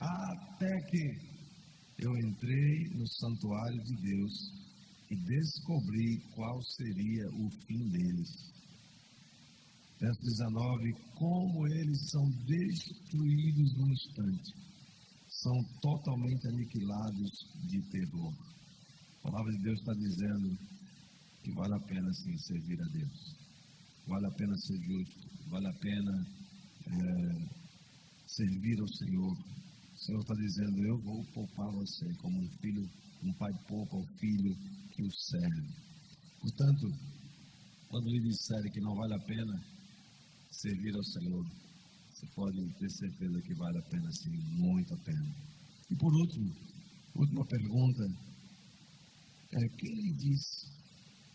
Até 0.00 0.80
que 0.90 1.34
eu 1.98 2.16
entrei 2.18 2.88
no 2.94 3.06
santuário 3.06 3.82
de 3.84 3.96
Deus 3.96 4.63
e 5.14 5.16
descobri 5.16 6.18
qual 6.34 6.60
seria 6.62 7.28
o 7.28 7.50
fim 7.66 7.88
deles. 7.88 8.30
Verso 10.00 10.20
19: 10.22 10.92
Como 11.14 11.66
eles 11.68 12.10
são 12.10 12.28
destruídos 12.46 13.76
no 13.76 13.92
instante, 13.92 14.52
são 15.28 15.64
totalmente 15.80 16.48
aniquilados 16.48 17.30
de 17.68 17.80
terror. 17.90 18.34
A 19.18 19.30
palavra 19.30 19.52
de 19.52 19.62
Deus 19.62 19.78
está 19.78 19.92
dizendo 19.94 20.58
que 21.42 21.52
vale 21.52 21.74
a 21.74 21.86
pena 21.86 22.12
sim 22.12 22.36
servir 22.38 22.80
a 22.80 22.88
Deus, 22.88 23.36
vale 24.08 24.26
a 24.26 24.30
pena 24.32 24.56
ser 24.56 24.78
justo, 24.82 25.48
vale 25.48 25.68
a 25.68 25.74
pena 25.74 26.26
é, 26.86 27.48
servir 28.26 28.80
ao 28.80 28.88
Senhor. 28.88 29.63
O 30.04 30.06
Senhor 30.06 30.20
está 30.20 30.34
dizendo: 30.34 30.86
Eu 30.86 30.98
vou 30.98 31.24
poupar 31.32 31.72
você 31.72 32.04
como 32.20 32.38
um 32.38 32.48
filho, 32.60 32.86
um 33.22 33.32
pai 33.38 33.50
poupa 33.66 33.96
o 33.96 34.06
filho 34.18 34.54
que 34.92 35.02
o 35.02 35.10
serve. 35.10 35.72
Portanto, 36.42 36.92
quando 37.88 38.10
lhe 38.10 38.20
disserem 38.20 38.70
que 38.70 38.80
não 38.82 38.94
vale 38.96 39.14
a 39.14 39.18
pena 39.20 39.64
servir 40.50 40.94
ao 40.94 41.02
Senhor, 41.04 41.46
você 42.12 42.26
pode 42.34 42.74
ter 42.74 42.90
certeza 42.90 43.40
que 43.40 43.54
vale 43.54 43.78
a 43.78 43.82
pena, 43.88 44.12
sim, 44.12 44.36
muito 44.58 44.92
a 44.92 44.98
pena. 44.98 45.34
E 45.90 45.96
por 45.96 46.14
último, 46.14 46.54
última 47.14 47.46
pergunta, 47.46 48.04
é, 49.54 49.68
quem 49.68 49.94
lhe 49.94 50.12
disse 50.18 50.66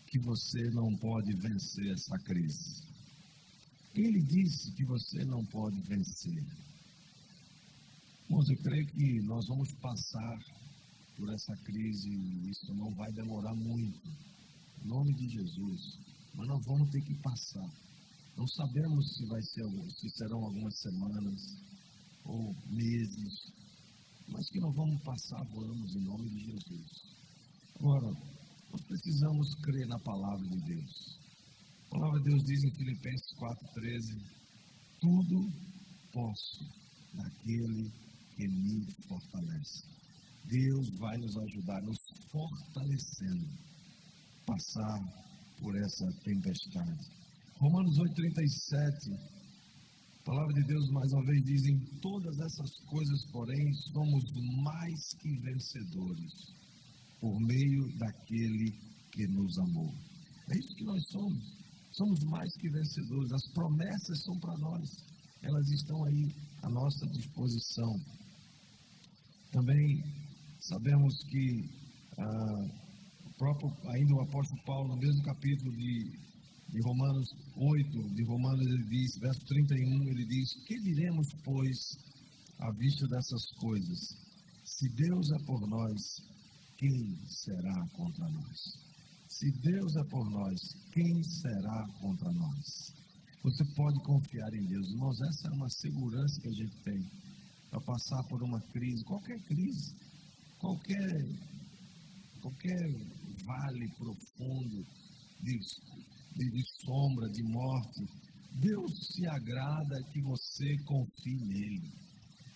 que 0.06 0.20
você 0.20 0.62
não 0.70 0.96
pode 0.98 1.34
vencer 1.42 1.90
essa 1.90 2.16
crise? 2.18 2.86
Quem 3.94 4.12
lhe 4.12 4.22
disse 4.22 4.72
que 4.76 4.84
você 4.84 5.24
não 5.24 5.44
pode 5.46 5.80
vencer? 5.88 6.69
Irmãos, 8.30 8.48
eu 8.48 8.62
creio 8.62 8.86
que 8.86 9.20
nós 9.22 9.44
vamos 9.48 9.72
passar 9.82 10.38
por 11.16 11.34
essa 11.34 11.52
crise 11.64 12.08
e 12.08 12.50
isso 12.50 12.72
não 12.76 12.94
vai 12.94 13.10
demorar 13.10 13.52
muito. 13.56 14.08
Em 14.84 14.86
nome 14.86 15.12
de 15.14 15.28
Jesus. 15.30 15.98
Mas 16.36 16.46
nós 16.46 16.64
vamos 16.64 16.90
ter 16.90 17.00
que 17.00 17.14
passar. 17.22 17.68
Não 18.36 18.46
sabemos 18.46 19.16
se 19.16 19.26
vai 19.26 19.42
ser 19.42 19.64
se 19.98 20.08
serão 20.10 20.44
algumas 20.44 20.78
semanas 20.78 21.40
ou 22.24 22.54
meses, 22.70 23.52
mas 24.28 24.48
que 24.50 24.60
nós 24.60 24.76
vamos 24.76 25.02
passar, 25.02 25.44
vamos, 25.52 25.96
em 25.96 26.04
nome 26.04 26.30
de 26.30 26.38
Jesus. 26.52 26.86
Agora, 27.80 28.12
nós 28.70 28.82
precisamos 28.86 29.54
crer 29.56 29.88
na 29.88 29.98
palavra 29.98 30.46
de 30.46 30.60
Deus. 30.66 31.18
A 31.86 31.90
palavra 31.90 32.20
de 32.20 32.30
Deus 32.30 32.44
diz 32.44 32.62
em 32.62 32.74
Filipenses 32.76 33.34
4,13: 33.34 34.22
Tudo 35.00 35.50
posso 36.12 36.64
naquele 37.12 37.90
que 37.90 38.09
me 38.48 38.86
fortalece. 39.08 39.84
Deus 40.44 40.88
vai 40.98 41.16
nos 41.18 41.36
ajudar, 41.36 41.82
nos 41.82 41.98
fortalecendo, 42.30 43.48
passar 44.46 45.00
por 45.58 45.76
essa 45.76 46.06
tempestade. 46.24 47.20
Romanos 47.58 47.98
8,37, 47.98 49.14
a 50.20 50.24
palavra 50.24 50.54
de 50.54 50.64
Deus 50.64 50.90
mais 50.90 51.12
uma 51.12 51.24
vez 51.26 51.44
diz: 51.44 51.66
em 51.66 51.78
todas 52.00 52.38
essas 52.38 52.70
coisas, 52.86 53.26
porém, 53.32 53.72
somos 53.92 54.24
mais 54.62 55.12
que 55.20 55.36
vencedores, 55.40 56.32
por 57.20 57.38
meio 57.40 57.98
daquele 57.98 58.72
que 59.12 59.26
nos 59.28 59.58
amou. 59.58 59.92
É 60.50 60.58
isso 60.58 60.74
que 60.74 60.84
nós 60.84 61.02
somos. 61.10 61.60
Somos 61.92 62.20
mais 62.24 62.56
que 62.56 62.68
vencedores. 62.70 63.32
As 63.32 63.52
promessas 63.52 64.22
são 64.24 64.38
para 64.38 64.56
nós. 64.58 64.88
Elas 65.42 65.68
estão 65.70 66.04
aí 66.04 66.34
à 66.62 66.70
nossa 66.70 67.06
disposição. 67.08 67.92
Também 69.52 70.02
sabemos 70.60 71.12
que 71.24 71.68
ah, 72.18 72.80
o 73.26 73.32
próprio, 73.36 73.70
ainda 73.90 74.14
o 74.14 74.20
apóstolo 74.22 74.62
Paulo, 74.64 74.88
no 74.94 74.96
mesmo 74.96 75.22
capítulo 75.24 75.72
de, 75.76 76.04
de 76.68 76.80
Romanos 76.84 77.28
8, 77.56 78.14
de 78.14 78.24
Romanos, 78.24 78.66
ele 78.66 78.84
diz, 78.84 79.18
verso 79.18 79.40
31, 79.46 80.08
ele 80.08 80.26
diz: 80.26 80.54
Que 80.66 80.80
diremos, 80.82 81.26
pois, 81.44 81.78
à 82.60 82.70
vista 82.72 83.06
dessas 83.08 83.44
coisas? 83.58 83.98
Se 84.64 84.88
Deus 84.94 85.30
é 85.32 85.44
por 85.44 85.66
nós, 85.68 86.00
quem 86.78 87.16
será 87.26 87.88
contra 87.96 88.28
nós? 88.30 88.58
Se 89.28 89.50
Deus 89.62 89.96
é 89.96 90.04
por 90.04 90.30
nós, 90.30 90.60
quem 90.92 91.22
será 91.22 91.88
contra 92.00 92.32
nós? 92.32 92.94
Você 93.42 93.64
pode 93.74 93.98
confiar 94.04 94.54
em 94.54 94.66
Deus. 94.66 94.90
Irmãos, 94.90 95.20
essa 95.22 95.48
é 95.48 95.52
uma 95.54 95.68
segurança 95.70 96.40
que 96.40 96.48
a 96.48 96.52
gente 96.52 96.76
tem 96.82 97.00
para 97.70 97.80
passar 97.82 98.22
por 98.24 98.42
uma 98.42 98.60
crise, 98.72 99.04
qualquer 99.04 99.38
crise, 99.42 99.94
qualquer, 100.58 101.24
qualquer 102.42 102.90
vale 103.46 103.88
profundo 103.96 104.84
de, 105.40 105.58
de, 106.36 106.50
de 106.50 106.64
sombra, 106.84 107.28
de 107.30 107.42
morte. 107.44 108.06
Deus 108.60 109.12
se 109.14 109.26
agrada 109.26 110.02
que 110.12 110.20
você 110.22 110.76
confie 110.84 111.38
nele. 111.46 111.92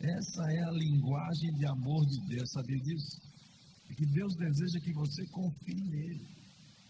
Essa 0.00 0.42
é 0.50 0.64
a 0.64 0.70
linguagem 0.72 1.54
de 1.54 1.66
amor 1.66 2.04
de 2.06 2.26
Deus, 2.26 2.50
sabia 2.50 2.78
disso? 2.80 3.22
E 3.88 3.94
que 3.94 4.06
Deus 4.06 4.34
deseja 4.34 4.80
que 4.80 4.92
você 4.92 5.24
confie 5.28 5.80
nele. 5.80 6.26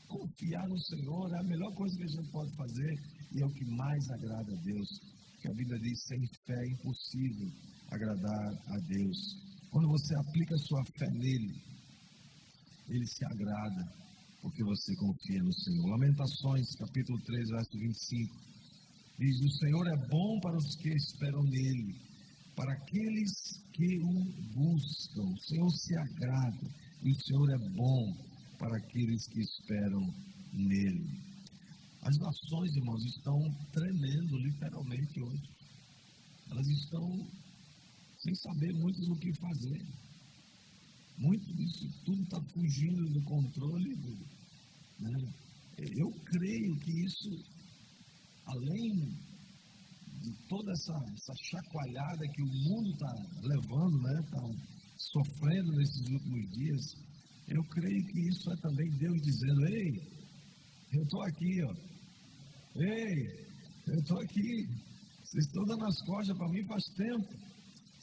Confiar 0.08 0.66
no 0.68 0.78
Senhor 0.78 1.34
é 1.34 1.40
a 1.40 1.44
melhor 1.44 1.74
coisa 1.74 1.96
que 1.96 2.04
a 2.04 2.06
gente 2.06 2.30
pode 2.30 2.56
fazer 2.56 2.94
e 3.32 3.42
é 3.42 3.46
o 3.46 3.52
que 3.52 3.64
mais 3.66 4.10
agrada 4.10 4.52
a 4.52 4.62
Deus. 4.62 4.88
Que 5.42 5.48
a 5.48 5.54
Bíblia 5.54 5.78
diz: 5.80 6.02
sem 6.04 6.26
fé 6.46 6.54
é 6.54 6.72
impossível 6.72 7.50
agradar 7.90 8.52
a 8.68 8.78
Deus. 8.78 9.18
Quando 9.70 9.88
você 9.88 10.14
aplica 10.14 10.56
sua 10.58 10.84
fé 10.98 11.10
nele, 11.10 11.54
ele 12.88 13.06
se 13.06 13.24
agrada, 13.24 13.92
porque 14.42 14.62
você 14.62 14.94
confia 14.96 15.42
no 15.42 15.52
Senhor. 15.52 15.86
Lamentações, 15.90 16.74
capítulo 16.76 17.18
3, 17.22 17.48
verso 17.48 17.78
25. 17.78 18.36
Diz: 19.18 19.40
O 19.40 19.50
Senhor 19.58 19.86
é 19.86 19.96
bom 20.08 20.40
para 20.40 20.56
os 20.56 20.76
que 20.76 20.90
esperam 20.90 21.42
nele, 21.44 22.00
para 22.54 22.72
aqueles 22.72 23.32
que 23.72 23.98
o 23.98 24.24
buscam. 24.54 25.22
O 25.22 25.38
Senhor 25.38 25.70
se 25.70 25.96
agrada, 25.96 26.70
e 27.02 27.10
o 27.10 27.20
Senhor 27.20 27.50
é 27.50 27.58
bom 27.70 28.16
para 28.58 28.76
aqueles 28.76 29.26
que 29.28 29.40
esperam 29.40 30.14
nele. 30.52 31.34
As 32.02 32.18
nações, 32.18 32.76
irmãos, 32.76 33.04
estão 33.04 33.40
tremendo 33.72 34.36
literalmente 34.36 35.22
hoje. 35.22 35.48
Elas 36.50 36.66
estão 36.68 37.26
sem 38.24 38.34
saber 38.36 38.72
muito 38.72 39.00
do 39.02 39.16
que 39.16 39.32
fazer. 39.34 39.86
Muito 41.18 41.54
disso 41.54 41.88
tudo 42.04 42.22
está 42.22 42.40
fugindo 42.52 43.04
do 43.12 43.22
controle. 43.24 43.94
Né? 44.98 45.34
Eu 45.78 46.10
creio 46.24 46.76
que 46.80 47.04
isso, 47.04 47.30
além 48.46 49.14
de 50.22 50.32
toda 50.48 50.72
essa, 50.72 50.94
essa 51.12 51.34
chacoalhada 51.50 52.26
que 52.28 52.42
o 52.42 52.46
mundo 52.46 52.90
está 52.92 53.12
levando, 53.42 54.02
né? 54.02 54.22
Tá 54.30 54.40
sofrendo 54.96 55.72
nesses 55.72 56.08
últimos 56.08 56.50
dias, 56.52 56.96
eu 57.48 57.62
creio 57.64 58.06
que 58.06 58.20
isso 58.28 58.50
é 58.50 58.56
também 58.56 58.90
Deus 58.92 59.20
dizendo, 59.20 59.66
ei, 59.66 59.90
eu 60.94 61.02
estou 61.02 61.22
aqui, 61.22 61.62
ó. 61.62 61.74
Ei, 62.76 63.46
eu 63.88 63.98
estou 63.98 64.18
aqui. 64.20 64.66
Vocês 65.24 65.46
estão 65.46 65.64
dando 65.64 65.84
as 65.84 66.00
costas 66.02 66.36
para 66.38 66.48
mim 66.48 66.64
faz 66.64 66.84
tempo. 66.96 67.53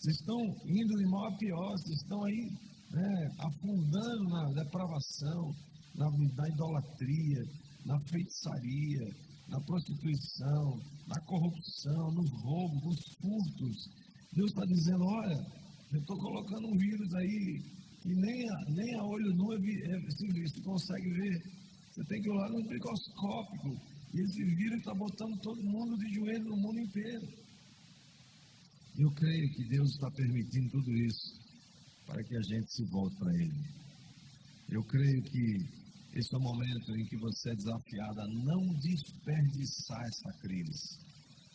Vocês 0.01 0.17
estão 0.17 0.41
indo 0.65 0.97
de 0.97 1.05
mal 1.11 1.27
a 1.27 1.37
pior, 1.37 1.77
vocês 1.77 2.01
estão 2.01 2.23
aí 2.23 2.49
né, 2.89 3.29
afundando 3.37 4.23
na 4.29 4.63
depravação, 4.63 5.53
na, 5.93 6.09
na 6.09 6.49
idolatria, 6.49 7.41
na 7.85 7.99
feitiçaria, 8.09 9.05
na 9.47 9.61
prostituição, 9.61 10.81
na 11.05 11.21
corrupção, 11.21 12.11
nos 12.17 12.31
roubos, 12.41 12.81
nos 12.81 12.99
furtos. 13.21 13.77
Deus 14.33 14.49
está 14.49 14.65
dizendo, 14.65 15.05
olha, 15.05 15.37
eu 15.93 15.99
estou 15.99 16.17
colocando 16.17 16.67
um 16.67 16.77
vírus 16.79 17.13
aí 17.13 17.61
que 18.01 18.09
nem 18.09 18.49
a, 18.49 18.55
nem 18.73 18.95
a 18.95 19.03
olho 19.05 19.35
nu 19.35 19.53
é, 19.53 19.57
é, 19.57 20.09
se, 20.09 20.47
se 20.49 20.61
consegue 20.63 21.11
ver. 21.11 21.37
Você 21.91 22.03
tem 22.05 22.21
que 22.23 22.29
olhar 22.31 22.49
no 22.49 22.57
microscópico. 22.57 23.69
E 24.15 24.21
esse 24.23 24.43
vírus 24.55 24.79
está 24.79 24.95
botando 24.95 25.39
todo 25.41 25.61
mundo 25.61 25.95
de 25.95 26.15
joelho 26.15 26.45
no 26.45 26.57
mundo 26.57 26.79
inteiro. 26.79 27.40
Eu 28.97 29.09
creio 29.11 29.49
que 29.53 29.63
Deus 29.69 29.91
está 29.91 30.11
permitindo 30.11 30.69
tudo 30.71 30.91
isso 30.91 31.39
para 32.05 32.23
que 32.23 32.35
a 32.35 32.41
gente 32.41 32.73
se 32.73 32.83
volte 32.85 33.15
para 33.17 33.33
Ele. 33.33 33.65
Eu 34.69 34.83
creio 34.83 35.21
que 35.23 35.81
esse 36.13 36.33
é 36.33 36.37
o 36.37 36.41
momento 36.41 36.95
em 36.97 37.05
que 37.05 37.17
você 37.17 37.51
é 37.51 37.55
desafiado 37.55 38.21
a 38.21 38.27
não 38.27 38.73
desperdiçar 38.79 40.01
essa 40.01 40.33
crise. 40.39 40.99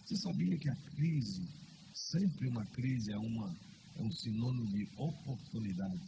Você 0.04 0.16
sabia 0.16 0.56
que 0.58 0.70
a 0.70 0.76
crise, 0.96 1.46
sempre 1.92 2.48
uma 2.48 2.64
crise 2.66 3.12
é, 3.12 3.18
uma, 3.18 3.54
é 3.96 4.02
um 4.02 4.10
sinônimo 4.12 4.66
de 4.68 4.88
oportunidade? 4.96 6.00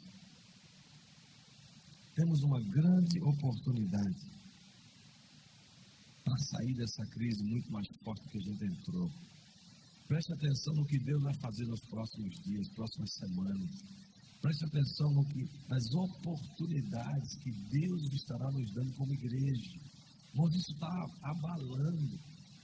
Temos 2.14 2.42
uma 2.42 2.60
grande 2.60 3.20
oportunidade 3.20 4.16
para 6.24 6.38
sair 6.38 6.74
dessa 6.74 7.04
crise 7.06 7.42
muito 7.44 7.70
mais 7.70 7.86
forte 8.02 8.28
que 8.28 8.38
a 8.38 8.40
gente 8.40 8.64
entrou. 8.64 9.10
Preste 10.08 10.32
atenção 10.32 10.72
no 10.74 10.86
que 10.86 10.98
Deus 11.00 11.22
vai 11.22 11.34
fazer 11.34 11.66
nos 11.66 11.80
próximos 11.80 12.34
dias, 12.42 12.66
próximas 12.70 13.12
semanas. 13.12 13.70
Preste 14.40 14.64
atenção 14.64 15.12
no 15.12 15.22
que, 15.26 15.44
nas 15.68 15.84
oportunidades 15.92 17.36
que 17.36 17.50
Deus 17.68 18.02
estará 18.14 18.50
nos 18.50 18.72
dando 18.72 18.90
como 18.94 19.12
igreja. 19.12 19.78
Mas 20.34 20.54
isso 20.54 20.72
está 20.72 20.88
abalando. 21.24 22.18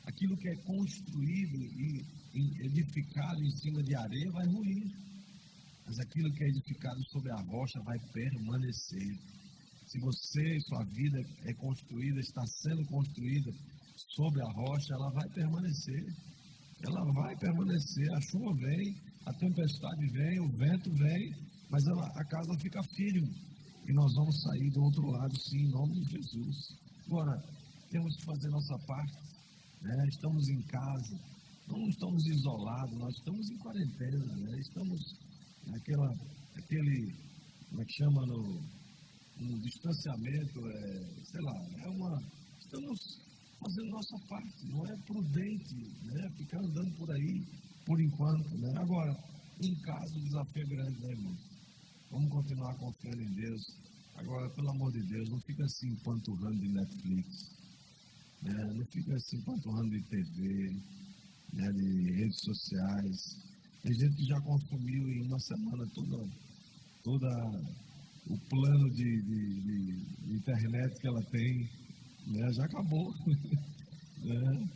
Aquilo 0.07 0.39
que 0.39 0.49
é 0.49 0.57
construído 0.65 1.57
e, 1.61 2.03
edificado 2.65 3.43
em 3.43 3.51
cima 3.59 3.83
de 3.83 3.95
areia 3.95 4.33
vai 4.33 4.47
ruir. 4.47 4.91
Mas 5.85 5.99
aquilo 5.99 6.33
que 6.33 6.45
é 6.45 6.49
edificado 6.49 7.05
sobre 7.11 7.31
a 7.31 7.43
rocha 7.43 7.79
vai 7.83 7.99
permanecer. 8.11 9.19
Se 9.87 10.01
você, 10.01 10.61
sua 10.61 10.83
vida 10.85 11.21
é 11.45 11.53
construída, 11.53 12.21
está 12.21 12.47
sendo 12.63 12.87
construída 12.87 13.53
sobre 14.17 14.41
a 14.41 14.51
rocha, 14.51 14.95
ela 14.95 15.11
vai 15.11 15.29
permanecer 15.29 16.34
ela 16.83 17.13
vai 17.13 17.37
permanecer. 17.37 18.13
A 18.13 18.21
chuva 18.21 18.55
vem, 18.55 18.97
a 19.27 19.33
tempestade 19.35 20.07
vem, 20.13 20.41
o 20.41 20.49
vento 20.57 20.91
vem, 20.95 21.33
mas 21.71 21.87
ela, 21.87 22.07
a 22.07 22.25
casa 22.25 22.59
fica 22.61 22.83
firme. 22.95 23.31
E 23.87 23.93
nós 23.93 24.15
vamos 24.15 24.43
sair 24.43 24.71
do 24.71 24.83
outro 24.83 25.07
lado, 25.11 25.39
sim, 25.39 25.59
em 25.59 25.71
nome 25.71 26.01
de 26.01 26.13
Jesus. 26.13 26.57
Agora, 27.07 27.43
temos 27.91 28.17
que 28.17 28.25
fazer 28.25 28.49
nossa 28.49 28.79
parte. 28.87 29.35
Né? 29.83 30.09
Estamos 30.09 30.49
em 30.49 30.63
casa, 30.63 31.21
não 31.69 31.89
estamos 31.89 32.27
isolados, 32.27 32.99
nós 32.99 33.15
estamos 33.17 33.51
em 33.51 33.59
quarentena, 33.59 34.37
né? 34.37 34.59
estamos 34.59 35.01
naquela, 35.67 36.09
aquele, 36.57 37.15
como 37.69 37.83
é 37.83 37.85
que 37.85 37.93
chama, 37.93 38.27
no, 38.27 38.63
no 39.41 39.61
distanciamento, 39.61 40.67
é, 40.67 41.25
sei 41.25 41.41
lá, 41.43 41.55
é 41.85 41.89
uma, 41.91 42.23
estamos 42.61 43.24
fazendo 43.65 43.91
nossa 43.91 44.19
parte, 44.29 44.67
não 44.67 44.87
é 44.87 44.97
prudente 45.07 45.75
né? 45.75 46.31
ficar 46.37 46.59
andando 46.59 46.91
por 46.99 47.11
aí 47.11 47.47
por 47.87 48.01
enquanto. 48.01 48.59
Né? 48.59 48.73
Agora, 48.77 49.17
em 49.63 49.75
casa 49.77 50.17
o 50.17 50.21
desafio 50.21 50.63
é 50.63 50.67
grande, 50.67 51.01
né, 51.01 51.13
irmão? 51.13 51.37
Vamos 52.11 52.31
continuar 52.31 52.75
confiando 52.77 53.23
em 53.23 53.33
Deus. 53.33 53.63
Agora, 54.17 54.49
pelo 54.51 54.71
amor 54.71 54.93
de 54.93 55.03
Deus, 55.03 55.29
não 55.31 55.41
fica 55.41 55.65
assim 55.65 55.89
empanturrando 55.89 56.61
de 56.61 56.69
Netflix. 56.69 57.51
Né? 58.43 58.73
Não 58.75 58.87
fica 58.87 59.17
assim 59.17 59.37
empanturrando 59.39 59.91
de 59.91 60.03
TV, 60.03 60.77
né? 61.55 61.73
de 61.73 62.13
redes 62.13 62.41
sociais. 62.41 63.37
Tem 63.83 63.95
gente 63.95 64.17
que 64.17 64.27
já 64.27 64.41
consumiu 64.43 65.09
em 65.09 65.27
uma 65.27 65.39
semana 65.41 65.87
toda, 65.95 66.29
toda 67.03 67.29
o 68.27 68.39
plano 68.49 68.91
de, 68.91 69.23
de, 69.23 69.61
de, 69.61 69.97
de 70.27 70.35
internet 70.35 71.01
que 71.01 71.07
ela 71.07 71.23
tem. 71.25 71.84
Né? 72.27 72.53
Já 72.53 72.65
acabou. 72.65 73.15
né? 74.25 74.69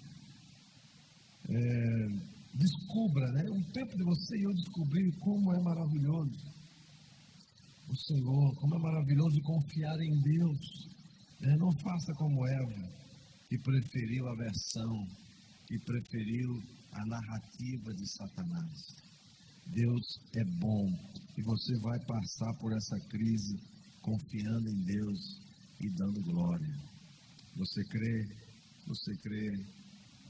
É, 1.51 2.09
descubra, 2.55 3.33
né? 3.33 3.51
Um 3.51 3.63
tempo 3.73 3.97
de 3.97 4.05
você 4.05 4.37
e 4.37 4.43
eu 4.43 4.55
descobrir 4.55 5.13
como 5.21 5.53
é 5.55 5.61
maravilhoso 5.63 6.59
o 7.89 7.97
Senhor, 7.97 8.55
como 8.57 8.75
é 8.75 8.79
maravilhoso 8.79 9.41
confiar 9.43 9.99
em 10.01 10.21
Deus. 10.21 10.89
Né? 11.41 11.57
Não 11.57 11.73
faça 11.81 12.13
como 12.15 12.47
Eva, 12.47 12.93
que 13.49 13.59
preferiu 13.59 14.29
a 14.29 14.35
versão, 14.35 15.07
que 15.67 15.79
preferiu 15.79 16.63
a 16.93 17.07
narrativa 17.07 17.95
de 17.95 18.07
Satanás. 18.13 19.09
Deus 19.67 20.21
é 20.37 20.45
bom 20.59 20.87
e 21.37 21.43
você 21.43 21.79
vai 21.81 21.99
passar 22.07 22.53
por 22.59 22.73
essa 22.73 22.99
crise 23.09 23.59
confiando 24.03 24.69
em 24.69 24.85
Deus 24.85 25.41
e 25.81 25.91
dando 25.91 26.23
glória. 26.23 26.88
Você 27.59 27.83
crê? 27.87 28.25
Você 28.87 29.17
crê? 29.17 29.51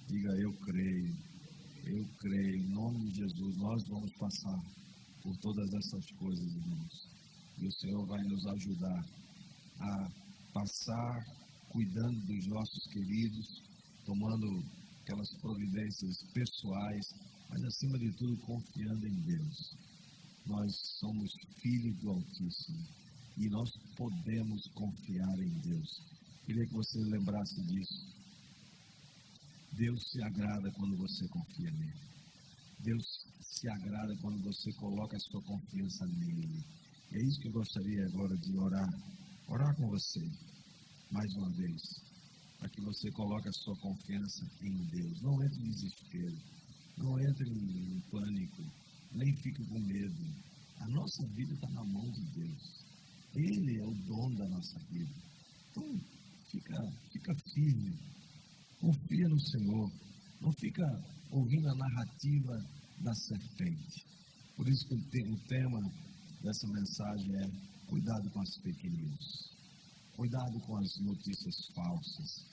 Diga 0.09 0.31
eu 0.41 0.51
creio. 0.65 1.15
Eu 1.85 2.09
creio. 2.21 2.57
Em 2.57 2.69
nome 2.71 3.11
de 3.11 3.17
Jesus, 3.19 3.57
nós 3.59 3.87
vamos 3.87 4.11
passar 4.17 4.59
por 5.23 5.37
todas 5.37 5.71
essas 5.75 6.11
coisas, 6.13 6.47
irmãos. 6.57 7.09
E 7.59 7.67
o 7.67 7.73
Senhor 7.73 8.07
vai 8.07 8.23
nos 8.23 8.47
ajudar 8.47 9.05
a 9.79 10.11
passar 10.55 11.23
cuidando 11.69 12.19
dos 12.25 12.47
nossos 12.47 12.87
queridos, 12.87 13.63
tomando 14.07 14.65
aquelas 15.03 15.31
providências 15.43 16.23
pessoais, 16.33 17.15
mas 17.51 17.63
acima 17.63 17.99
de 17.99 18.11
tudo 18.13 18.39
confiando 18.39 19.07
em 19.07 19.21
Deus. 19.21 19.77
Nós 20.47 20.75
somos 20.99 21.31
filhos 21.61 21.95
do 21.99 22.09
Altíssimo 22.09 22.89
e 23.37 23.51
nós 23.51 23.71
podemos 23.99 24.67
confiar 24.69 25.39
em 25.41 25.59
Deus. 25.61 26.18
Queria 26.49 26.65
que 26.65 26.73
você 26.73 26.99
lembrasse 27.01 27.61
disso. 27.67 28.09
Deus 29.73 30.03
se 30.11 30.23
agrada 30.23 30.73
quando 30.73 30.97
você 30.97 31.29
confia 31.29 31.71
nele. 31.73 32.01
Deus 32.81 33.05
se 33.43 33.69
agrada 33.69 34.17
quando 34.23 34.43
você 34.43 34.73
coloca 34.73 35.15
a 35.15 35.21
sua 35.21 35.43
confiança 35.43 36.07
nele. 36.07 36.65
E 37.13 37.17
é 37.19 37.23
isso 37.23 37.41
que 37.43 37.49
eu 37.49 37.53
gostaria 37.53 38.03
agora 38.07 38.35
de 38.39 38.57
orar. 38.57 38.89
Orar 39.47 39.77
com 39.77 39.89
você, 39.89 40.25
mais 41.13 41.31
uma 41.35 41.51
vez, 41.51 41.83
para 42.59 42.71
que 42.71 42.81
você 42.81 43.11
coloque 43.11 43.47
a 43.47 43.53
sua 43.53 43.77
confiança 43.81 44.51
em 44.63 44.87
Deus. 44.87 45.21
Não 45.21 45.45
entre 45.45 45.61
em 45.61 45.69
desespero, 45.69 46.39
não 46.97 47.21
entre 47.29 47.47
em 47.47 48.01
pânico, 48.11 48.63
nem 49.13 49.37
fique 49.37 49.67
com 49.67 49.81
medo. 49.81 50.25
A 50.81 50.89
nossa 50.89 51.27
vida 51.27 51.53
está 51.53 51.69
na 51.69 51.85
mão 51.85 52.11
de 52.11 52.25
Deus. 52.41 52.87
Ele 53.35 53.81
é 53.81 53.85
o 53.85 53.95
dono 54.07 54.39
da 54.39 54.49
nossa 54.49 54.79
vida. 54.91 55.15
Então, 55.71 56.18
fica, 56.51 56.93
fica 57.13 57.35
firme, 57.53 57.99
confia 58.81 59.29
no 59.29 59.41
Senhor. 59.41 59.91
Não 60.41 60.53
fica 60.53 60.85
ouvindo 61.31 61.69
a 61.69 61.75
narrativa 61.75 62.65
da 63.01 63.15
serpente. 63.15 64.05
Por 64.57 64.69
isso 64.69 64.87
que 64.89 64.95
o 65.23 65.39
tema 65.49 65.81
dessa 66.43 66.67
mensagem 66.69 67.37
é 67.37 67.51
cuidado 67.87 68.31
com 68.31 68.41
as 68.41 68.59
news. 68.65 69.57
Cuidado 70.17 70.61
com 70.61 70.77
as 70.77 70.99
notícias 71.01 71.55
falsas. 71.75 72.45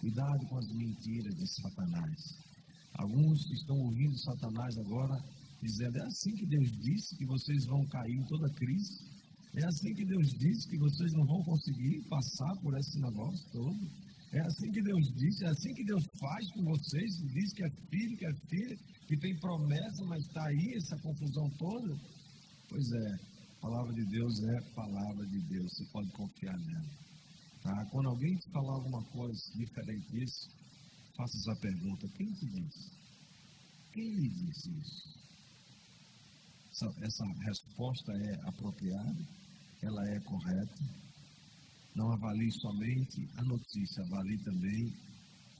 Cuidado 0.00 0.46
com 0.48 0.58
as 0.58 0.68
mentiras 0.72 1.34
de 1.36 1.46
Satanás. 1.46 2.38
Alguns 2.94 3.50
estão 3.50 3.78
ouvindo 3.78 4.18
Satanás 4.18 4.76
agora 4.78 5.22
dizendo: 5.62 5.98
é 5.98 6.02
assim 6.02 6.34
que 6.34 6.46
Deus 6.46 6.70
disse 6.80 7.16
que 7.16 7.24
vocês 7.24 7.64
vão 7.66 7.86
cair 7.86 8.16
em 8.16 8.24
toda 8.24 8.50
crise. 8.50 9.11
É 9.54 9.64
assim 9.66 9.92
que 9.94 10.04
Deus 10.04 10.28
disse 10.38 10.68
que 10.68 10.78
vocês 10.78 11.12
não 11.12 11.26
vão 11.26 11.42
conseguir 11.44 12.02
passar 12.08 12.56
por 12.62 12.76
esse 12.78 12.98
negócio 13.00 13.50
todo. 13.52 13.90
É 14.32 14.40
assim 14.40 14.70
que 14.72 14.82
Deus 14.82 15.12
disse, 15.14 15.44
é 15.44 15.48
assim 15.48 15.74
que 15.74 15.84
Deus 15.84 16.02
faz 16.18 16.50
com 16.52 16.64
vocês. 16.64 17.10
Diz 17.34 17.52
que 17.52 17.64
é 17.64 17.70
filho, 17.90 18.16
que 18.16 18.26
é 18.26 18.34
filha, 18.48 18.76
que 19.06 19.16
tem 19.18 19.38
promessa, 19.40 20.04
mas 20.06 20.24
está 20.24 20.46
aí 20.46 20.74
essa 20.74 20.96
confusão 21.02 21.50
toda. 21.58 22.00
Pois 22.68 22.92
é, 22.92 23.12
a 23.12 23.60
palavra 23.60 23.92
de 23.92 24.04
Deus 24.06 24.42
é 24.42 24.60
palavra 24.74 25.26
de 25.26 25.38
Deus, 25.48 25.70
você 25.70 25.84
pode 25.92 26.10
confiar 26.12 26.58
nela. 26.58 27.02
Tá? 27.62 27.86
Quando 27.90 28.08
alguém 28.08 28.34
te 28.36 28.50
falar 28.50 28.72
alguma 28.72 29.04
coisa 29.04 29.38
diferente 29.54 30.10
disso, 30.10 30.48
faça 31.14 31.36
essa 31.36 31.60
pergunta: 31.60 32.08
quem 32.16 32.32
te 32.32 32.46
disse? 32.46 32.90
Quem 33.92 34.14
lhe 34.14 34.28
disse 34.30 34.70
isso? 34.70 35.22
Essa, 36.70 36.86
essa 37.04 37.24
resposta 37.44 38.12
é 38.12 38.48
apropriada, 38.48 39.41
ela 39.82 40.08
é 40.08 40.20
correta. 40.20 40.82
Não 41.94 42.12
avalie 42.12 42.50
somente 42.52 43.28
a 43.36 43.42
notícia, 43.42 44.02
avalie 44.04 44.38
também 44.38 44.92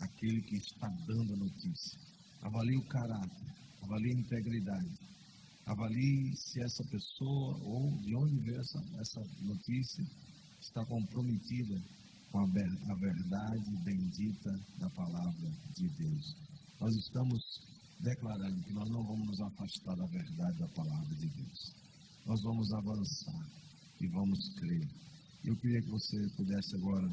aquele 0.00 0.40
que 0.42 0.56
está 0.56 0.88
dando 1.06 1.34
a 1.34 1.36
notícia. 1.36 1.98
Avalie 2.42 2.76
o 2.76 2.88
caráter, 2.88 3.54
avalie 3.82 4.12
a 4.12 4.20
integridade 4.20 5.12
Avalie 5.66 6.36
se 6.36 6.60
essa 6.60 6.84
pessoa 6.84 7.56
ou 7.62 7.96
de 7.98 8.16
onde 8.16 8.36
veio 8.40 8.60
essa, 8.60 8.82
essa 8.98 9.20
notícia 9.42 10.04
está 10.60 10.84
comprometida 10.86 11.80
com 12.32 12.40
a, 12.40 12.42
a 12.42 12.94
verdade 12.96 13.70
bendita 13.84 14.50
da 14.78 14.90
palavra 14.90 15.50
de 15.76 15.88
Deus. 15.88 16.36
Nós 16.80 16.94
estamos 16.96 17.40
declarando 18.00 18.60
que 18.64 18.72
nós 18.72 18.90
não 18.90 19.04
vamos 19.04 19.26
nos 19.28 19.40
afastar 19.40 19.96
da 19.96 20.06
verdade 20.06 20.58
da 20.58 20.68
palavra 20.68 21.14
de 21.14 21.28
Deus. 21.28 21.74
Nós 22.26 22.42
vamos 22.42 22.72
avançar 22.72 23.61
e 24.02 24.08
vamos 24.08 24.48
crer. 24.56 24.88
Eu 25.44 25.56
queria 25.56 25.80
que 25.80 25.90
você 25.90 26.16
pudesse 26.36 26.74
agora, 26.74 27.08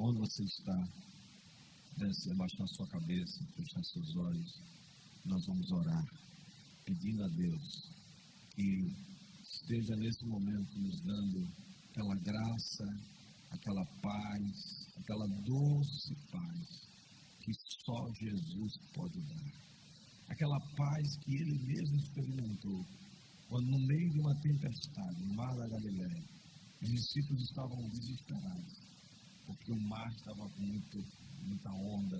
onde 0.00 0.18
você 0.18 0.42
está, 0.42 0.88
pudesse 1.94 2.32
abaixar 2.32 2.66
sua 2.66 2.88
cabeça, 2.88 3.46
fechar 3.54 3.84
seus 3.84 4.16
olhos. 4.16 4.60
Nós 5.24 5.46
vamos 5.46 5.70
orar 5.70 6.04
pedindo 6.84 7.22
a 7.22 7.28
Deus 7.28 7.92
que 8.56 8.92
esteja 9.40 9.94
nesse 9.96 10.26
momento 10.26 10.78
nos 10.80 11.00
dando 11.02 11.48
aquela 11.90 12.14
graça, 12.16 12.84
aquela 13.52 13.84
paz, 14.02 14.88
aquela 14.96 15.26
doce 15.46 16.14
paz 16.32 16.92
que 17.40 17.52
só 17.84 18.08
Jesus 18.14 18.72
pode 18.94 19.20
dar. 19.20 19.62
Aquela 20.28 20.58
paz 20.76 21.16
que 21.18 21.34
ele 21.36 21.58
mesmo 21.66 21.96
experimentou 21.98 22.84
quando, 23.52 23.66
no 23.66 23.86
meio 23.86 24.10
de 24.10 24.18
uma 24.18 24.34
tempestade, 24.36 25.26
no 25.26 25.34
mar 25.34 25.54
da 25.54 25.68
Galileia, 25.68 26.24
os 26.80 26.88
discípulos 26.88 27.42
estavam 27.42 27.86
desesperados, 27.90 28.80
porque 29.44 29.72
o 29.72 29.80
mar 29.90 30.10
estava 30.10 30.48
com 30.48 30.62
muito, 30.62 31.04
muita 31.42 31.70
onda, 31.70 32.16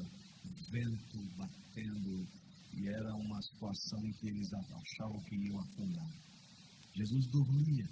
vento 0.70 1.18
batendo 1.38 2.28
e 2.74 2.86
era 2.86 3.14
uma 3.14 3.40
situação 3.40 3.98
em 4.04 4.12
que 4.12 4.28
eles 4.28 4.52
achavam 4.52 5.22
que 5.22 5.36
iam 5.36 5.58
afundar. 5.58 6.10
Jesus 6.96 7.26
dormia 7.28 7.88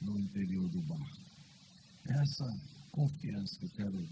no 0.00 0.18
interior 0.20 0.66
do 0.70 0.80
barco. 0.88 1.22
Essa 2.08 2.46
confiança 2.92 3.58
que 3.58 3.66
eu 3.66 3.70
quero 3.76 4.08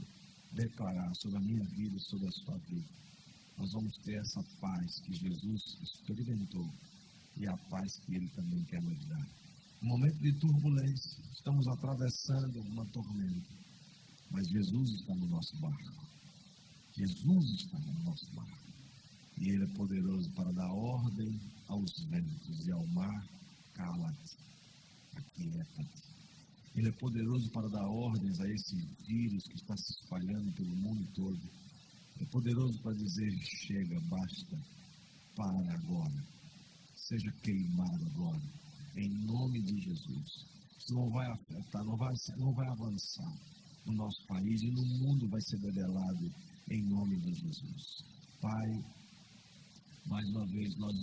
declarar 0.53 1.11
sobre 1.15 1.39
a 1.39 1.41
minha 1.41 1.65
vida 1.71 1.97
e 1.97 2.01
sobre 2.01 2.29
a 2.29 2.33
sua 2.33 2.59
vida. 2.69 2.89
Nós 3.57 3.73
vamos 3.73 3.97
ter 4.05 4.21
essa 4.21 4.43
paz 4.61 5.01
que 5.01 5.13
Jesus 5.15 5.63
experimentou 5.81 6.69
e 7.43 7.49
a 7.49 7.57
paz 7.69 7.99
que 8.07 8.15
Ele 8.15 8.29
também 8.29 8.63
quer 8.65 8.81
nos 8.81 9.05
dar. 9.07 9.27
Um 9.83 9.89
momento 9.89 10.17
de 10.19 10.33
turbulência, 10.35 11.21
estamos 11.33 11.67
atravessando 11.67 12.61
uma 12.61 12.87
tormenta, 12.87 13.51
mas 14.31 14.49
Jesus 14.49 14.91
está 14.91 15.15
no 15.17 15.27
nosso 15.27 15.57
barco. 15.57 16.07
Jesus 16.97 17.51
está 17.63 17.79
no 17.81 18.05
nosso 18.05 18.27
barco. 18.33 18.59
E 19.39 19.49
Ele 19.51 19.65
é 19.65 19.75
poderoso 19.75 20.31
para 20.31 20.53
dar 20.53 20.73
ordem 20.73 21.41
aos 21.67 21.91
ventos 22.05 22.67
e 22.67 22.71
ao 22.71 22.87
mar, 22.89 23.29
cala-te, 23.75 24.37
aquieta-te. 25.17 26.03
Ele 26.77 26.89
é 26.89 26.93
poderoso 26.93 27.51
para 27.51 27.69
dar 27.69 27.87
ordens 27.87 28.41
a 28.41 28.49
esse 28.49 28.77
vírus 29.05 29.43
que 29.49 29.57
está 29.57 29.77
se 29.77 29.93
espalhando 29.93 30.53
pelo 30.53 30.77
mundo 30.77 31.07
todo. 31.13 31.41
é 32.21 32.25
poderoso 32.27 32.79
para 32.83 32.95
dizer: 32.95 33.37
chega, 33.67 34.01
basta, 34.09 34.59
para 35.35 35.75
agora, 35.75 36.25
seja 37.13 37.31
queimado 37.43 38.07
agora, 38.07 38.41
em 38.97 39.09
nome 39.27 39.61
de 39.63 39.81
Jesus. 39.83 40.47
Isso 40.79 40.95
não 40.95 41.11
vai 41.11 41.27
afetar, 41.31 41.85
não 41.85 41.97
vai, 41.97 42.15
não 42.39 42.53
vai 42.55 42.67
avançar 42.69 43.33
no 43.85 43.93
nosso 43.93 44.27
país 44.27 44.63
e 44.63 44.71
no 44.71 44.83
mundo 44.83 45.29
vai 45.29 45.41
ser 45.43 45.59
debelado 45.61 46.33
em 46.71 46.83
nome 46.89 47.21
de 47.21 47.35
Jesus. 47.35 47.83
Pai, 48.41 48.71
mais 50.07 50.27
uma 50.31 50.47
vez 50.47 50.75
nós 50.79 50.95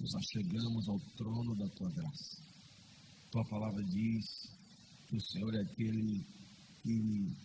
nos 0.00 0.14
achegamos 0.14 0.88
ao 0.88 1.00
trono 1.18 1.54
da 1.56 1.68
tua 1.68 1.90
graça. 1.90 2.42
Tua 3.30 3.44
palavra 3.44 3.84
diz 3.84 4.24
que 5.08 5.16
o 5.16 5.20
Senhor 5.20 5.54
é 5.54 5.60
aquele 5.60 6.24
que, 6.82 7.36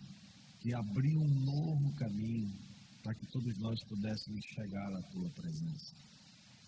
que 0.60 0.74
abriu 0.74 1.20
um 1.20 1.44
novo 1.44 1.94
caminho 1.96 2.56
para 3.02 3.14
que 3.16 3.26
todos 3.26 3.58
nós 3.58 3.84
pudéssemos 3.84 4.44
chegar 4.54 4.94
à 4.94 5.02
tua 5.10 5.28
presença. 5.30 6.11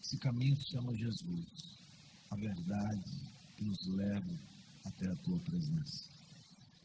Esse 0.05 0.19
caminho 0.19 0.55
se 0.57 0.71
chama 0.71 0.95
Jesus, 0.95 1.47
a 2.31 2.37
verdade 2.37 3.11
que 3.57 3.65
nos 3.65 3.87
leva 3.87 4.39
até 4.85 5.11
a 5.11 5.17
tua 5.17 5.39
presença. 5.41 6.05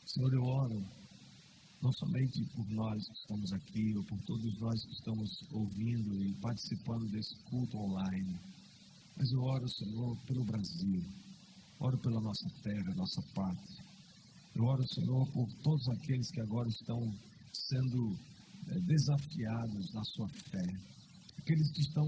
Senhor, 0.05 0.33
eu 0.33 0.41
oro 0.41 0.81
não 1.81 1.91
somente 1.91 2.45
por 2.55 2.65
nós 2.69 3.05
que 3.05 3.13
estamos 3.17 3.51
aqui, 3.51 3.97
ou 3.97 4.05
por 4.05 4.17
todos 4.21 4.59
nós 4.61 4.85
que 4.85 4.93
estamos 4.93 5.29
ouvindo 5.51 6.23
e 6.23 6.33
participando 6.35 7.11
desse 7.11 7.35
culto 7.49 7.77
online, 7.77 8.39
mas 9.17 9.29
eu 9.33 9.41
oro, 9.41 9.67
Senhor, 9.67 10.17
pelo 10.25 10.45
Brasil, 10.45 11.03
oro 11.77 11.97
pela 11.97 12.21
nossa 12.21 12.49
terra, 12.63 12.95
nossa 12.95 13.21
pátria. 13.35 13.83
Eu 14.55 14.63
oro, 14.63 14.87
Senhor, 14.93 15.29
por 15.33 15.47
todos 15.61 15.89
aqueles 15.89 16.31
que 16.31 16.39
agora 16.39 16.69
estão 16.69 17.13
sendo 17.51 18.17
é, 18.69 18.79
desafiados 18.79 19.93
na 19.93 20.03
sua 20.05 20.29
fé, 20.29 20.98
aqueles 21.49 21.71
que 21.71 21.81
estão 21.81 22.05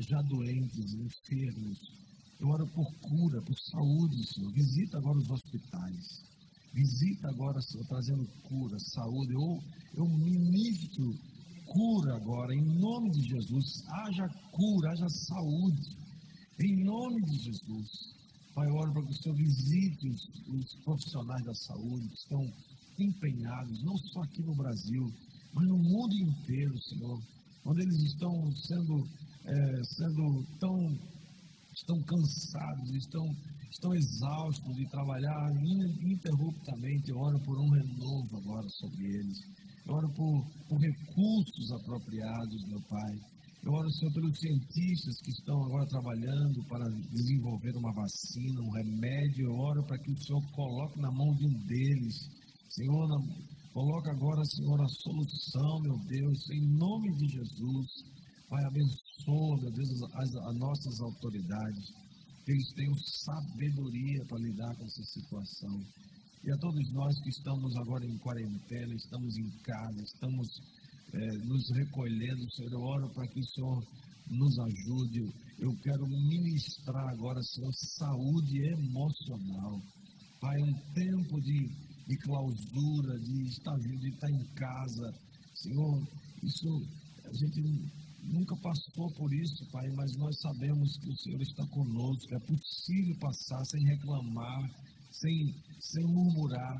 já 0.00 0.20
doentes, 0.22 0.92
enfermos. 0.92 1.78
Eu 2.38 2.48
oro 2.48 2.66
por 2.68 2.92
cura, 3.00 3.40
por 3.40 3.58
saúde, 3.58 4.26
Senhor. 4.26 4.52
Visita 4.52 4.98
agora 4.98 5.18
os 5.18 5.30
hospitais. 5.30 6.22
Visita 6.74 7.28
agora, 7.28 7.60
Senhor, 7.62 7.86
trazendo 7.86 8.26
cura, 8.42 8.78
saúde. 8.78 9.32
Eu, 9.32 9.62
eu 9.94 10.04
ministro 10.06 11.14
cura 11.66 12.16
agora, 12.16 12.54
em 12.54 12.78
nome 12.78 13.10
de 13.10 13.22
Jesus. 13.22 13.82
Haja 13.88 14.28
cura, 14.52 14.90
haja 14.90 15.08
saúde, 15.08 15.96
em 16.60 16.84
nome 16.84 17.22
de 17.22 17.38
Jesus. 17.38 17.88
Pai, 18.54 18.68
eu 18.68 18.74
oro 18.74 18.92
para 18.92 19.02
que 19.04 19.12
o 19.12 19.22
Senhor 19.22 19.36
visite 19.36 20.08
os, 20.08 20.28
os 20.48 20.74
profissionais 20.84 21.44
da 21.44 21.54
saúde 21.54 22.08
que 22.08 22.14
estão 22.14 22.52
empenhados, 22.98 23.82
não 23.82 23.96
só 23.96 24.20
aqui 24.22 24.42
no 24.42 24.54
Brasil, 24.54 25.06
mas 25.54 25.66
no 25.66 25.78
mundo 25.78 26.14
inteiro, 26.14 26.78
Senhor, 26.82 27.20
onde 27.64 27.82
eles 27.82 28.02
estão 28.02 28.32
sendo, 28.52 29.06
é, 29.44 29.84
sendo 29.84 30.44
tão 30.58 30.76
estão 31.72 32.02
cansados, 32.02 32.90
estão 32.94 33.24
estão 33.70 33.94
exaustos 33.94 34.76
de 34.76 34.86
trabalhar 34.90 35.50
ininterruptamente. 35.62 37.10
Eu 37.10 37.18
oro 37.18 37.40
por 37.40 37.58
um 37.58 37.70
renovo 37.70 38.36
agora 38.36 38.68
sobre 38.68 39.06
eles. 39.06 39.38
Eu 39.86 39.94
oro 39.94 40.08
por, 40.12 40.46
por 40.68 40.78
recursos 40.78 41.72
apropriados, 41.72 42.68
meu 42.68 42.80
Pai. 42.82 43.14
Eu 43.62 43.72
oro, 43.72 43.90
Senhor, 43.90 44.12
pelos 44.12 44.38
cientistas 44.38 45.20
que 45.22 45.30
estão 45.30 45.62
agora 45.64 45.86
trabalhando 45.86 46.64
para 46.64 46.84
desenvolver 47.12 47.76
uma 47.76 47.92
vacina, 47.92 48.60
um 48.60 48.70
remédio. 48.70 49.46
Eu 49.46 49.54
oro 49.54 49.84
para 49.84 49.98
que 49.98 50.10
o 50.10 50.16
Senhor 50.16 50.42
coloque 50.52 51.00
na 51.00 51.10
mão 51.12 51.34
de 51.36 51.46
um 51.46 51.66
deles. 51.66 52.16
Senhor, 52.70 53.08
coloca 53.72 54.10
agora, 54.10 54.44
Senhor, 54.44 54.80
a 54.80 54.88
solução, 54.88 55.80
meu 55.80 55.98
Deus, 56.06 56.50
em 56.50 56.66
nome 56.76 57.16
de 57.16 57.28
Jesus. 57.28 57.86
Pai, 58.48 58.64
abençoa, 58.64 59.60
meu 59.60 59.70
Deus, 59.70 60.02
as, 60.14 60.34
as 60.34 60.56
nossas 60.56 61.00
autoridades 61.00 61.92
que 62.44 62.52
eles 62.52 62.72
tenham 62.74 62.94
sabedoria 62.94 64.24
para 64.26 64.38
lidar 64.38 64.76
com 64.76 64.84
essa 64.84 65.02
situação. 65.04 65.80
E 66.42 66.50
a 66.50 66.56
todos 66.56 66.92
nós 66.92 67.20
que 67.22 67.28
estamos 67.28 67.76
agora 67.76 68.04
em 68.06 68.18
quarentena, 68.18 68.94
estamos 68.94 69.36
em 69.36 69.50
casa, 69.62 70.02
estamos 70.02 70.48
é, 71.12 71.26
nos 71.44 71.70
recolhendo, 71.76 72.50
Senhor, 72.52 72.72
eu 72.72 72.80
oro 72.80 73.10
para 73.14 73.28
que 73.28 73.40
o 73.40 73.44
Senhor 73.44 73.86
nos 74.30 74.58
ajude. 74.58 75.20
Eu 75.58 75.74
quero 75.82 76.06
ministrar 76.06 77.08
agora, 77.10 77.42
Senhor, 77.42 77.72
saúde 77.74 78.58
emocional. 78.72 79.80
Pai, 80.40 80.56
um 80.62 80.74
tempo 80.94 81.40
de, 81.42 81.68
de 82.10 82.16
clausura, 82.18 83.20
de 83.20 83.42
estar, 83.46 83.78
de 83.78 84.08
estar 84.08 84.30
em 84.30 84.44
casa. 84.54 85.14
Senhor, 85.54 86.02
isso 86.42 86.68
a 87.24 87.32
gente 87.32 87.60
nunca 88.24 88.56
passou 88.56 89.06
por 89.14 89.32
isso, 89.32 89.70
Pai, 89.70 89.86
mas 89.94 90.10
nós 90.16 90.36
sabemos 90.40 90.98
que 90.98 91.08
o 91.08 91.16
Senhor 91.18 91.40
está 91.40 91.64
conosco. 91.68 92.34
É 92.34 92.40
possível 92.40 93.14
passar 93.20 93.64
sem 93.66 93.84
reclamar, 93.84 94.62
sem, 95.12 95.54
sem 95.78 96.04
murmurar. 96.06 96.76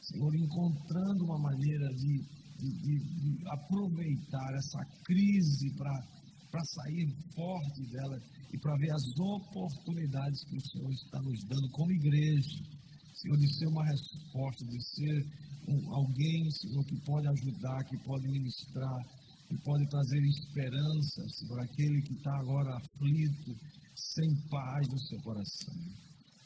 Senhor, 0.00 0.34
encontrando 0.34 1.24
uma 1.24 1.38
maneira 1.38 1.88
de, 1.94 2.24
de, 2.56 2.68
de, 2.80 2.94
de 3.20 3.48
aproveitar 3.48 4.54
essa 4.54 4.80
crise 5.04 5.76
para 5.76 6.64
sair 6.64 7.06
forte 7.36 7.82
dela 7.92 8.16
e 8.50 8.58
para 8.58 8.76
ver 8.78 8.90
as 8.92 9.04
oportunidades 9.18 10.42
que 10.44 10.56
o 10.56 10.66
Senhor 10.72 10.92
está 10.92 11.20
nos 11.20 11.44
dando 11.44 11.68
como 11.70 11.92
igreja. 11.92 12.79
Senhor, 13.20 13.36
de 13.36 13.54
ser 13.54 13.66
uma 13.66 13.84
resposta, 13.84 14.64
de 14.64 14.82
ser 14.82 15.26
um, 15.68 15.94
alguém, 15.94 16.50
Senhor, 16.52 16.82
que 16.86 16.96
pode 17.04 17.28
ajudar, 17.28 17.84
que 17.84 17.98
pode 17.98 18.26
ministrar, 18.28 18.98
que 19.46 19.58
pode 19.58 19.86
trazer 19.88 20.22
esperança, 20.22 21.28
Senhor, 21.28 21.60
aquele 21.60 22.00
que 22.00 22.14
está 22.14 22.34
agora 22.38 22.76
aflito, 22.76 23.56
sem 23.94 24.34
paz 24.48 24.88
no 24.88 24.98
seu 24.98 25.20
coração. 25.20 25.74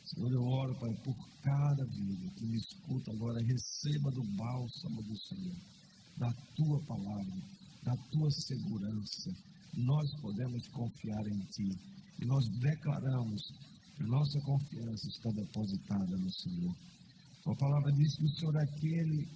Senhor, 0.04 0.32
eu 0.32 0.42
oro, 0.42 0.74
Pai, 0.80 0.94
por 1.04 1.16
cada 1.42 1.84
vida 1.84 2.30
que 2.36 2.44
me 2.44 2.56
escuta 2.56 3.12
agora, 3.12 3.38
receba 3.46 4.10
do 4.10 4.24
bálsamo 4.36 5.02
do 5.02 5.16
Senhor, 5.16 5.56
da 6.18 6.32
tua 6.56 6.80
palavra, 6.86 7.42
da 7.84 7.96
tua 8.10 8.30
segurança. 8.32 9.30
Nós 9.74 10.20
podemos 10.20 10.66
confiar 10.68 11.26
em 11.28 11.38
Ti 11.52 11.78
e 12.20 12.26
nós 12.26 12.48
declaramos 12.58 13.42
nossa 14.02 14.40
confiança 14.40 15.06
está 15.08 15.30
depositada 15.30 16.16
no 16.16 16.30
Senhor. 16.30 16.74
A 17.46 17.54
palavra 17.54 17.92
diz 17.92 18.16
que 18.16 18.24
o 18.24 18.28
Senhor 18.28 18.56
é 18.56 18.62
aquele 18.62 19.28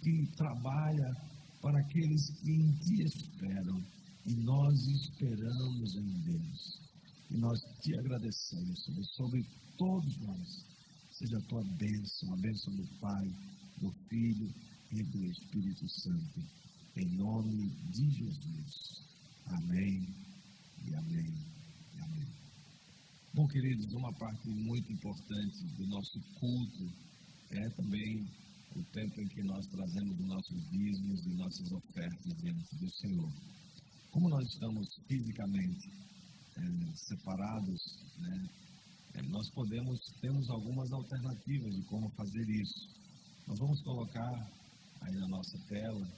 que 0.00 0.26
trabalha 0.36 1.16
para 1.60 1.78
aqueles 1.78 2.30
que 2.40 2.50
em 2.50 2.72
Ti 2.78 3.02
esperam. 3.02 3.82
E 4.24 4.34
nós 4.44 4.74
esperamos 4.86 5.94
em 5.96 6.20
Deus. 6.22 6.80
E 7.30 7.38
nós 7.38 7.60
te 7.82 7.98
agradecemos, 7.98 8.84
Senhor, 8.84 9.04
sobre 9.16 9.44
todos 9.76 10.16
nós. 10.18 10.64
Seja 11.10 11.36
a 11.36 11.42
tua 11.42 11.64
bênção, 11.78 12.32
a 12.32 12.36
bênção 12.36 12.74
do 12.76 12.86
Pai, 13.00 13.26
do 13.80 13.90
Filho 14.08 14.54
e 14.92 15.02
do 15.02 15.24
Espírito 15.24 15.88
Santo. 15.88 16.40
Em 16.96 17.16
nome 17.16 17.68
de 17.90 18.10
Jesus. 18.10 19.02
Amém 19.46 20.14
e 20.86 20.94
amém. 20.94 21.47
Bom, 23.34 23.46
queridos, 23.46 23.92
uma 23.92 24.12
parte 24.14 24.48
muito 24.48 24.90
importante 24.90 25.64
do 25.76 25.86
nosso 25.86 26.18
culto 26.40 26.90
é 27.50 27.68
também 27.70 28.26
o 28.74 28.82
tempo 28.84 29.20
em 29.20 29.28
que 29.28 29.42
nós 29.42 29.66
trazemos 29.66 30.18
os 30.18 30.26
nossos 30.26 30.70
dízimos 30.70 31.26
e 31.26 31.28
nossas 31.36 31.70
ofertas 31.70 32.36
diante 32.42 32.76
do 32.76 32.90
Senhor. 32.90 33.30
Como 34.10 34.28
nós 34.30 34.48
estamos 34.48 34.88
fisicamente 35.06 35.92
é, 36.56 36.96
separados, 36.96 37.98
né, 38.18 38.48
é, 39.14 39.22
nós 39.22 39.50
podemos, 39.50 40.00
temos 40.20 40.48
algumas 40.50 40.90
alternativas 40.90 41.74
de 41.74 41.82
como 41.82 42.08
fazer 42.10 42.48
isso. 42.48 42.88
Nós 43.46 43.58
vamos 43.58 43.80
colocar 43.82 44.50
aí 45.02 45.14
na 45.14 45.28
nossa 45.28 45.58
tela 45.68 46.08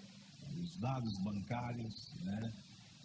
os 0.56 0.76
dados 0.78 1.18
bancários, 1.22 2.12
né, 2.22 2.52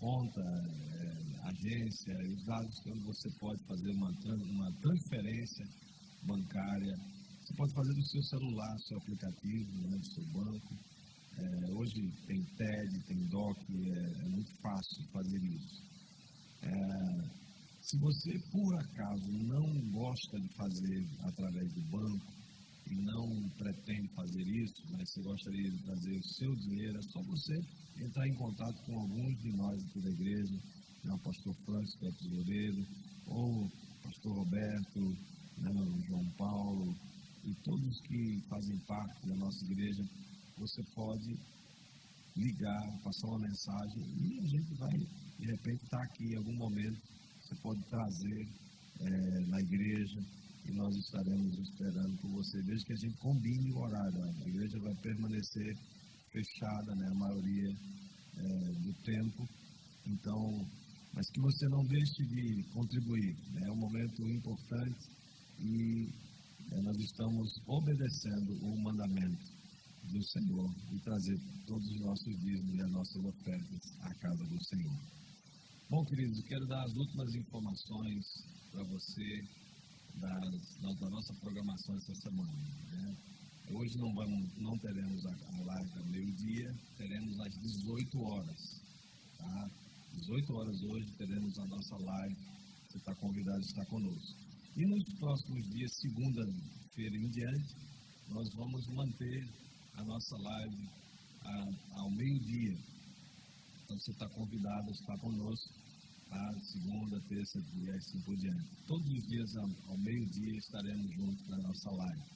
conta, 0.06 0.41
é, 0.41 1.49
agência, 1.49 2.14
os 2.30 2.45
dados 2.45 2.80
que 2.82 2.91
você 2.99 3.30
pode 3.39 3.64
fazer 3.66 3.91
uma, 3.91 4.12
uma 4.53 4.72
transferência 4.82 5.66
bancária 6.24 6.95
você 7.45 7.53
pode 7.58 7.74
fazer 7.76 7.93
do 7.93 8.06
seu 8.08 8.24
celular, 8.24 8.80
seu 8.80 8.97
aplicativo, 8.97 9.72
né, 9.88 9.97
do 9.97 10.06
seu 10.06 10.26
banco. 10.34 10.74
É, 11.38 11.72
hoje 11.74 11.93
tem 12.26 12.43
TED, 12.58 13.06
tem 13.06 13.28
DOC, 13.30 13.60
é, 13.70 14.26
é 14.26 14.30
muito 14.30 14.51
fácil 14.62 15.06
fazer 15.14 15.38
isso. 15.38 15.84
É, 16.64 16.72
se 17.82 17.99
você, 17.99 18.32
por 18.51 18.74
acaso, 18.82 19.32
não 19.32 19.91
gosta 19.91 20.39
de 20.39 20.49
fazer 20.56 21.06
através 21.22 21.72
do 21.74 21.82
banco 21.91 22.34
e 22.89 22.95
não 22.95 23.49
pretende 23.58 24.08
fazer 24.16 24.41
isso, 24.41 24.82
mas 24.89 25.08
você 25.08 25.22
gostaria 25.22 25.70
de 25.70 25.84
trazer 25.84 26.18
o 26.18 26.24
seu 26.24 26.56
dinheiro, 26.56 26.97
é 26.97 27.01
só 27.03 27.22
você 27.22 27.62
entrar 28.04 28.28
em 28.28 28.36
contato 28.36 28.82
com 28.86 29.00
alguns 29.00 29.41
de 29.41 29.52
nós 29.56 29.84
aqui 29.84 30.02
da 30.02 30.10
igreja, 30.10 30.54
né, 31.04 31.14
o 31.14 31.20
pastor 31.20 31.56
Francisco, 31.66 32.00
que 32.00 32.08
é 32.08 32.12
tesoureiro, 32.12 32.88
ou 33.28 33.66
o 33.66 33.72
pastor 34.04 34.36
Roberto, 34.38 35.00
né, 35.58 35.72
o 35.72 36.02
João 36.08 36.30
Paulo, 36.38 36.96
e 37.46 37.54
todos 37.64 38.02
que 38.02 38.41
fazem 38.50 38.78
parte 38.88 39.28
da 39.28 39.36
nossa 39.36 39.66
igreja, 39.66 40.04
você 40.58 40.84
pode 40.96 41.38
ligar, 42.36 43.00
passar 43.04 43.28
uma 43.28 43.39
mensagem 43.39 44.04
e 44.20 44.39
a 44.39 44.48
gente 44.48 44.74
vai, 44.76 44.98
de 45.39 45.46
repente, 45.46 45.84
estar 45.84 45.98
tá 45.98 46.04
aqui 46.04 46.26
em 46.26 46.38
algum 46.38 46.56
momento. 46.56 47.02
Você 47.41 47.56
pode 47.62 47.82
trazer 47.86 48.48
é, 49.00 49.39
na 49.48 49.60
igreja 49.60 50.20
e 50.68 50.72
nós 50.72 50.96
estaremos 50.96 51.60
esperando 51.60 52.18
por 52.18 52.32
você, 52.32 52.62
desde 52.64 52.86
que 52.86 52.93
a 52.93 52.98
gente 52.98 53.18
combine 53.18 53.72
o 53.72 53.80
horário. 53.80 54.24
A 54.24 54.50
igreja 54.50 54.80
vai 54.80 54.96
permanecer 54.96 55.78
fechada, 56.36 56.96
né, 56.96 57.08
a 57.08 57.16
maioria 57.16 57.70
é, 58.38 58.72
do 58.84 58.94
tempo. 59.04 59.48
Então, 60.06 60.68
mas 61.14 61.30
que 61.30 61.40
você 61.40 61.68
não 61.70 61.84
deixe 61.86 62.26
de 62.26 62.64
contribuir. 62.74 63.36
Né? 63.54 63.62
É 63.68 63.72
um 63.72 63.78
momento 63.78 64.22
importante 64.30 65.08
e 65.60 66.10
é, 66.72 66.82
nós 66.82 66.98
estamos 66.98 67.48
obedecendo 67.68 68.52
o 68.62 68.84
mandamento 68.84 69.56
do 70.12 70.24
Senhor 70.24 70.70
de 70.92 71.00
trazer 71.00 71.40
todos 71.66 71.88
os 71.90 72.02
nossos 72.02 72.40
dízimos 72.42 72.76
e 72.76 72.82
as 72.82 72.92
nossas 72.92 73.26
ofertas 73.26 73.82
à 74.02 74.14
casa 74.16 74.44
do 74.44 74.64
Senhor. 74.66 75.00
Bom, 75.90 76.04
queridos, 76.06 76.44
quero 76.48 76.66
dar 76.68 76.84
as 76.84 76.94
últimas 76.96 77.34
informações 77.34 78.26
para 78.72 78.84
você 78.84 79.44
das, 80.16 81.00
da 81.00 81.10
nossa 81.10 81.34
programação 81.36 81.96
essa 81.96 82.16
semana. 82.16 82.54
Né? 82.92 83.18
Hoje 83.72 83.97
não, 83.97 84.13
vamos, 84.13 84.57
não 84.57 84.78
teremos 84.78 85.26
a, 85.26 85.32
a 85.32 85.61
live 85.66 85.99
ao 85.99 86.05
meio-dia, 86.05 86.72
teremos 86.97 87.39
às 87.39 87.53
18 87.59 88.22
horas. 88.22 88.82
Tá? 89.39 89.70
18 90.13 90.53
horas 90.53 90.82
hoje 90.84 91.11
teremos 91.18 91.57
a 91.57 91.66
nossa 91.66 91.97
live. 91.97 92.36
Você 92.88 92.97
está 92.97 93.16
convidado 93.16 93.57
a 93.57 93.61
estar 93.61 93.86
conosco. 93.88 94.38
E 94.78 94.86
nos 94.86 95.03
próximos 95.20 95.70
dias, 95.72 95.91
segunda-feira 95.93 97.18
em 97.18 97.30
diante, 97.30 97.76
nós 98.30 98.47
vamos 98.53 98.88
manter 98.88 99.49
a 99.95 100.03
nossa 100.03 100.38
live 100.38 100.89
a, 101.41 102.01
ao 102.01 102.11
meio-dia. 102.11 102.78
Então 103.84 103.97
você 103.97 104.11
está 104.11 104.30
convidado 104.30 104.89
a 104.89 104.91
estar 104.91 105.18
conosco 105.18 105.74
a 106.32 106.59
segunda, 106.59 107.20
terça, 107.30 107.59
e 107.76 107.89
assim 107.89 108.22
por 108.22 108.36
diante. 108.38 108.66
Todos 108.88 109.07
os 109.09 109.28
dias 109.28 109.55
ao, 109.55 109.70
ao 109.89 109.97
meio-dia 109.97 110.57
estaremos 110.57 111.11
juntos 111.16 111.47
na 111.47 111.57
nossa 111.57 111.91
live. 111.91 112.35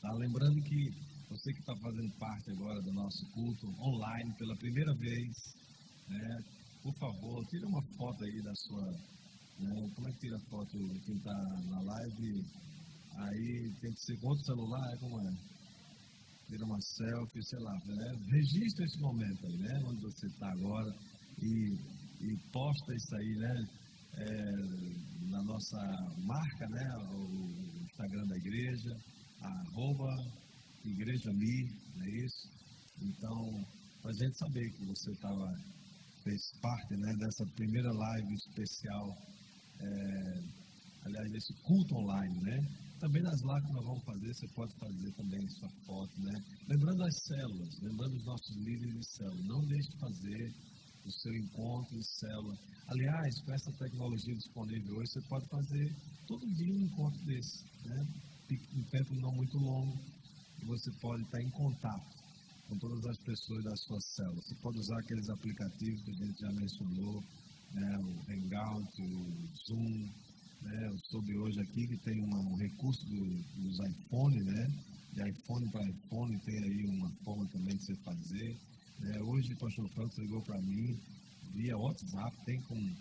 Tá? 0.00 0.12
Lembrando 0.12 0.62
que 0.62 0.90
você 1.28 1.52
que 1.52 1.60
está 1.60 1.74
fazendo 1.76 2.12
parte 2.18 2.50
agora 2.50 2.80
do 2.82 2.92
nosso 2.92 3.26
culto 3.32 3.66
online 3.80 4.32
pela 4.38 4.56
primeira 4.56 4.94
vez, 4.94 5.28
né, 6.08 6.38
por 6.82 6.94
favor, 6.94 7.44
tira 7.46 7.66
uma 7.66 7.82
foto 7.96 8.24
aí 8.24 8.42
da 8.42 8.54
sua. 8.54 8.92
Né, 9.58 9.90
como 9.94 10.08
é 10.08 10.12
que 10.12 10.20
tira 10.20 10.38
foto 10.50 10.78
quem 11.04 11.16
está 11.16 11.34
na 11.66 11.80
live? 11.80 12.44
Aí 13.18 13.72
tem 13.80 13.92
que 13.92 14.00
ser 14.00 14.20
com 14.20 14.28
outro 14.28 14.44
celular, 14.44 14.92
é 14.92 14.96
como 14.98 15.20
é? 15.20 15.32
Tira 16.48 16.64
uma 16.64 16.80
selfie, 16.80 17.42
sei 17.42 17.58
lá, 17.60 17.72
né? 17.86 18.14
Registra 18.30 18.84
esse 18.84 19.00
momento 19.00 19.46
aí, 19.46 19.56
né? 19.56 19.82
Onde 19.86 20.02
você 20.02 20.26
está 20.26 20.52
agora 20.52 20.94
e, 21.42 21.74
e 22.20 22.36
posta 22.52 22.94
isso 22.94 23.16
aí, 23.16 23.36
né? 23.36 23.68
É, 24.18 24.52
na 25.30 25.42
nossa 25.42 25.78
marca, 26.18 26.68
né? 26.68 26.96
O 27.10 27.84
Instagram 27.84 28.26
da 28.26 28.36
igreja, 28.36 28.90
arroba 29.46 30.10
Igreja 30.84 31.32
Mi, 31.32 31.70
não 31.96 32.04
é 32.04 32.10
isso? 32.24 32.48
Então, 33.02 33.66
para 34.02 34.10
a 34.10 34.14
gente 34.14 34.38
saber 34.38 34.70
que 34.70 34.84
você 34.86 35.10
estava 35.12 35.52
fez 36.26 36.42
parte 36.60 36.96
né, 36.96 37.12
dessa 37.14 37.46
primeira 37.54 37.92
live 37.92 38.34
especial, 38.34 39.16
é, 39.78 39.86
aliás, 41.06 41.30
desse 41.30 41.54
culto 41.62 41.94
online, 41.94 42.40
né? 42.42 42.58
Também 42.98 43.22
nas 43.22 43.40
lives 43.42 43.66
que 43.66 43.72
nós 43.74 43.84
vamos 43.84 44.04
fazer, 44.04 44.34
você 44.34 44.48
pode 44.54 44.74
fazer 44.74 45.12
também 45.12 45.48
sua 45.50 45.70
foto, 45.86 46.20
né? 46.20 46.34
Lembrando 46.66 47.04
as 47.04 47.16
células, 47.22 47.70
lembrando 47.80 48.16
os 48.16 48.24
nossos 48.24 48.56
líderes 48.56 48.94
de 48.94 49.06
célula, 49.16 49.42
não 49.46 49.60
deixe 49.66 49.88
de 49.90 49.98
fazer 49.98 50.54
o 51.04 51.10
seu 51.12 51.34
encontro 51.36 51.96
de 51.96 52.04
célula. 52.18 52.56
Aliás, 52.88 53.40
com 53.42 53.52
essa 53.52 53.72
tecnologia 53.78 54.34
disponível 54.34 54.96
hoje, 54.96 55.12
você 55.12 55.28
pode 55.28 55.46
fazer 55.48 55.96
todo 56.26 56.54
dia 56.54 56.74
um 56.74 56.80
encontro 56.80 57.24
desse, 57.24 57.64
né? 57.84 58.06
Um 58.48 58.82
tempo 58.84 59.12
não 59.16 59.32
muito 59.32 59.58
longo, 59.58 59.98
você 60.62 60.90
pode 61.00 61.22
estar 61.24 61.42
em 61.42 61.50
contato 61.50 62.16
com 62.68 62.78
todas 62.78 63.04
as 63.06 63.18
pessoas 63.18 63.64
da 63.64 63.76
sua 63.76 64.00
célula. 64.00 64.40
Você 64.40 64.54
pode 64.56 64.78
usar 64.78 64.98
aqueles 65.00 65.28
aplicativos 65.28 66.02
que 66.02 66.10
a 66.10 66.14
gente 66.14 66.40
já 66.40 66.52
mencionou, 66.52 67.24
né, 67.74 67.98
o 67.98 68.30
Hangout, 68.30 69.02
o 69.02 69.48
Zoom, 69.66 70.08
né, 70.62 70.88
eu 70.88 70.98
soube 71.10 71.36
hoje 71.36 71.60
aqui 71.60 71.88
que 71.88 71.96
tem 71.98 72.20
uma, 72.22 72.38
um 72.38 72.56
recurso 72.56 73.04
do, 73.06 73.24
dos 73.62 73.80
iPhone, 73.80 74.40
né, 74.44 74.66
de 75.12 75.28
iPhone 75.28 75.68
para 75.70 75.88
iPhone, 75.88 76.38
tem 76.40 76.58
aí 76.62 76.84
uma 76.86 77.10
forma 77.24 77.46
também 77.48 77.76
de 77.76 77.84
você 77.84 77.96
fazer. 77.96 78.56
Né. 79.00 79.20
Hoje 79.22 79.52
o 79.54 79.58
pastor 79.58 79.88
Franco 79.90 80.20
ligou 80.20 80.42
para 80.42 80.60
mim, 80.62 80.96
via 81.52 81.76
WhatsApp, 81.76 82.36
tem, 82.44 82.60
com, 82.62 82.94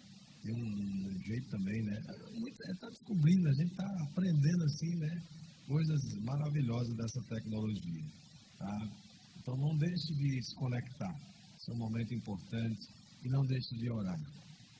tem 0.45 0.53
um 0.53 1.21
jeito 1.23 1.49
também, 1.49 1.81
né, 1.83 1.97
está 2.69 2.87
descobrindo, 2.89 3.49
a 3.49 3.53
gente 3.53 3.71
está 3.71 3.85
aprendendo 4.03 4.63
assim, 4.63 4.95
né, 4.97 5.23
coisas 5.67 6.01
maravilhosas 6.21 6.95
dessa 6.95 7.21
tecnologia, 7.23 8.05
tá? 8.59 8.89
Então 9.39 9.57
não 9.57 9.75
deixe 9.77 10.13
de 10.13 10.43
se 10.43 10.55
conectar. 10.55 11.15
Esse 11.57 11.71
é 11.71 11.73
um 11.73 11.77
momento 11.77 12.13
importante. 12.13 12.87
E 13.23 13.29
não 13.29 13.43
deixe 13.45 13.75
de 13.75 13.89
orar, 13.89 14.19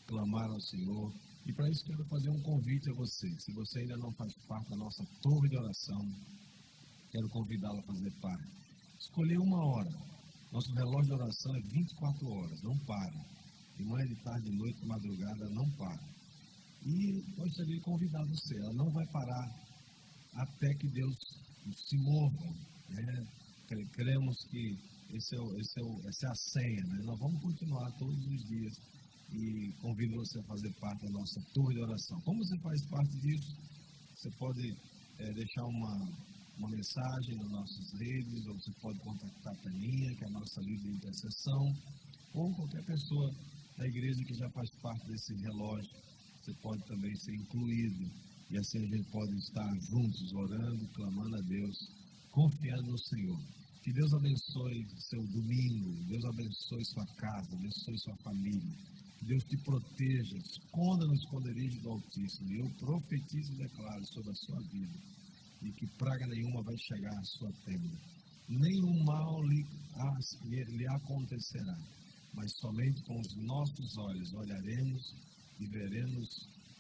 clamar 0.06 0.50
ao 0.50 0.62
Senhor. 0.62 1.12
E 1.48 1.54
para 1.54 1.70
isso 1.70 1.86
quero 1.86 2.06
fazer 2.06 2.30
um 2.30 2.42
convite 2.44 2.90
a 2.92 2.94
você. 2.94 3.28
Se 3.40 3.54
você 3.54 3.80
ainda 3.80 3.98
não 3.98 4.12
faz 4.14 4.34
parte 4.48 4.70
da 4.70 4.78
nossa 4.78 5.04
torre 5.22 5.50
de 5.50 5.58
oração, 5.58 6.02
quero 7.12 7.30
convidá-lo 7.30 7.80
a 7.80 7.84
fazer 7.84 8.12
parte. 8.22 8.50
Escolher 9.00 9.38
uma 9.40 9.66
hora. 9.66 9.90
Nosso 10.52 10.74
relógio 10.74 11.06
de 11.06 11.14
oração 11.14 11.56
é 11.56 11.62
24 11.62 12.28
horas, 12.28 12.62
não 12.62 12.78
para. 12.86 13.35
De 13.78 13.84
manhã, 13.84 14.06
de 14.08 14.16
tarde, 14.24 14.50
de 14.50 14.58
noite, 14.58 14.80
de 14.80 14.88
madrugada, 14.88 15.50
não 15.50 15.70
para. 15.78 16.16
E 16.86 17.22
gostaria 17.36 17.76
de 17.76 17.82
convidar 17.82 18.24
você. 18.26 18.58
Ela 18.58 18.74
não 18.74 18.90
vai 18.92 19.06
parar 19.08 19.66
até 20.36 20.74
que 20.76 20.88
Deus 20.88 21.16
se 21.74 21.98
mova. 21.98 22.76
Né? 22.90 23.28
cremos 23.94 24.38
que 24.52 24.78
esse 25.14 25.36
é 25.36 25.40
o, 25.40 25.60
esse 25.60 25.80
é 25.80 25.84
o, 25.84 26.08
essa 26.08 26.28
é 26.28 26.30
a 26.30 26.36
senha, 26.36 26.84
né? 26.86 27.04
Nós 27.06 27.20
vamos 27.20 27.42
continuar 27.42 27.92
todos 27.98 28.28
os 28.28 28.44
dias 28.46 28.74
e 29.32 29.72
convido 29.82 30.16
você 30.18 30.40
a 30.40 30.44
fazer 30.44 30.74
parte 30.80 31.06
da 31.06 31.12
nossa 31.12 31.42
torre 31.54 31.74
de 31.74 31.82
oração. 31.82 32.22
Como 32.22 32.44
você 32.44 32.60
faz 32.60 32.86
parte 32.88 33.18
disso? 33.20 33.56
Você 34.16 34.30
pode 34.38 34.76
é, 35.20 35.34
deixar 35.34 35.66
uma, 35.66 36.10
uma 36.58 36.70
mensagem 36.70 37.36
nas 37.36 37.50
nossas 37.50 37.94
redes, 38.00 38.46
ou 38.48 38.54
você 38.56 38.72
pode 38.82 39.00
contactar 39.00 39.54
a 39.54 39.58
Peninha, 39.58 40.16
que 40.16 40.24
é 40.24 40.28
a 40.28 40.32
nossa 40.32 40.62
líder 40.62 40.84
de 40.84 40.98
intercessão, 40.98 41.74
ou 42.34 42.56
qualquer 42.56 42.84
pessoa 42.86 43.32
da 43.78 43.88
igreja 43.88 44.24
que 44.24 44.34
já 44.34 44.50
faz 44.52 44.70
parte 44.82 45.08
desse 45.08 45.34
relógio. 45.36 45.92
Você 46.42 46.54
pode 46.62 46.84
também 46.86 47.16
ser 47.16 47.34
incluído. 47.36 48.12
E 48.52 48.58
assim 48.58 48.78
a 48.78 48.96
gente 48.96 49.12
pode 49.12 49.36
estar 49.38 49.74
juntos, 49.90 50.34
orando, 50.34 50.88
clamando 50.94 51.36
a 51.36 51.42
Deus 51.42 52.06
confiando 52.36 52.92
no 52.92 53.00
Senhor. 53.00 53.40
Que 53.82 53.94
Deus 53.94 54.14
abençoe 54.14 54.86
seu 55.10 55.24
domingo, 55.28 56.04
Deus 56.06 56.26
abençoe 56.26 56.86
sua 56.86 57.06
casa, 57.16 57.56
abençoe 57.56 57.98
sua 58.00 58.18
família. 58.18 58.78
Que 59.18 59.26
Deus 59.26 59.44
te 59.46 59.58
proteja, 59.64 60.38
esconda 60.38 61.06
no 61.06 61.14
esconderijo 61.14 61.82
do 61.82 61.92
Altíssimo. 61.92 62.52
E 62.52 62.60
eu 62.60 62.70
profetizo 62.80 63.54
e 63.54 63.58
declaro 63.58 64.06
sobre 64.08 64.32
a 64.32 64.36
sua 64.36 64.62
vida 64.70 65.00
e 65.62 65.72
que 65.72 65.88
praga 65.98 66.28
nenhuma 66.28 66.62
vai 66.64 66.78
chegar 66.78 67.18
à 67.18 67.24
sua 67.24 67.52
tenda. 67.66 67.98
Nenhum 68.50 69.04
mal 69.04 69.42
lhe, 69.44 69.66
lhe 70.50 70.88
acontecerá, 70.88 71.78
mas 72.36 72.52
somente 72.60 73.02
com 73.04 73.20
os 73.20 73.36
nossos 73.38 73.98
olhos 73.98 74.34
olharemos 74.34 75.16
e 75.60 75.68
veremos 75.68 76.30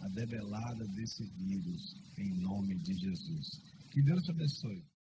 a 0.01 0.07
debelada 0.09 0.85
desse 0.95 1.23
vírus, 1.37 1.95
em 2.17 2.41
nome 2.41 2.75
de 2.79 2.93
Jesus. 2.93 3.47
Que 3.91 4.01
Deus 4.03 4.21
te 4.23 4.31
abençoe. 4.31 4.94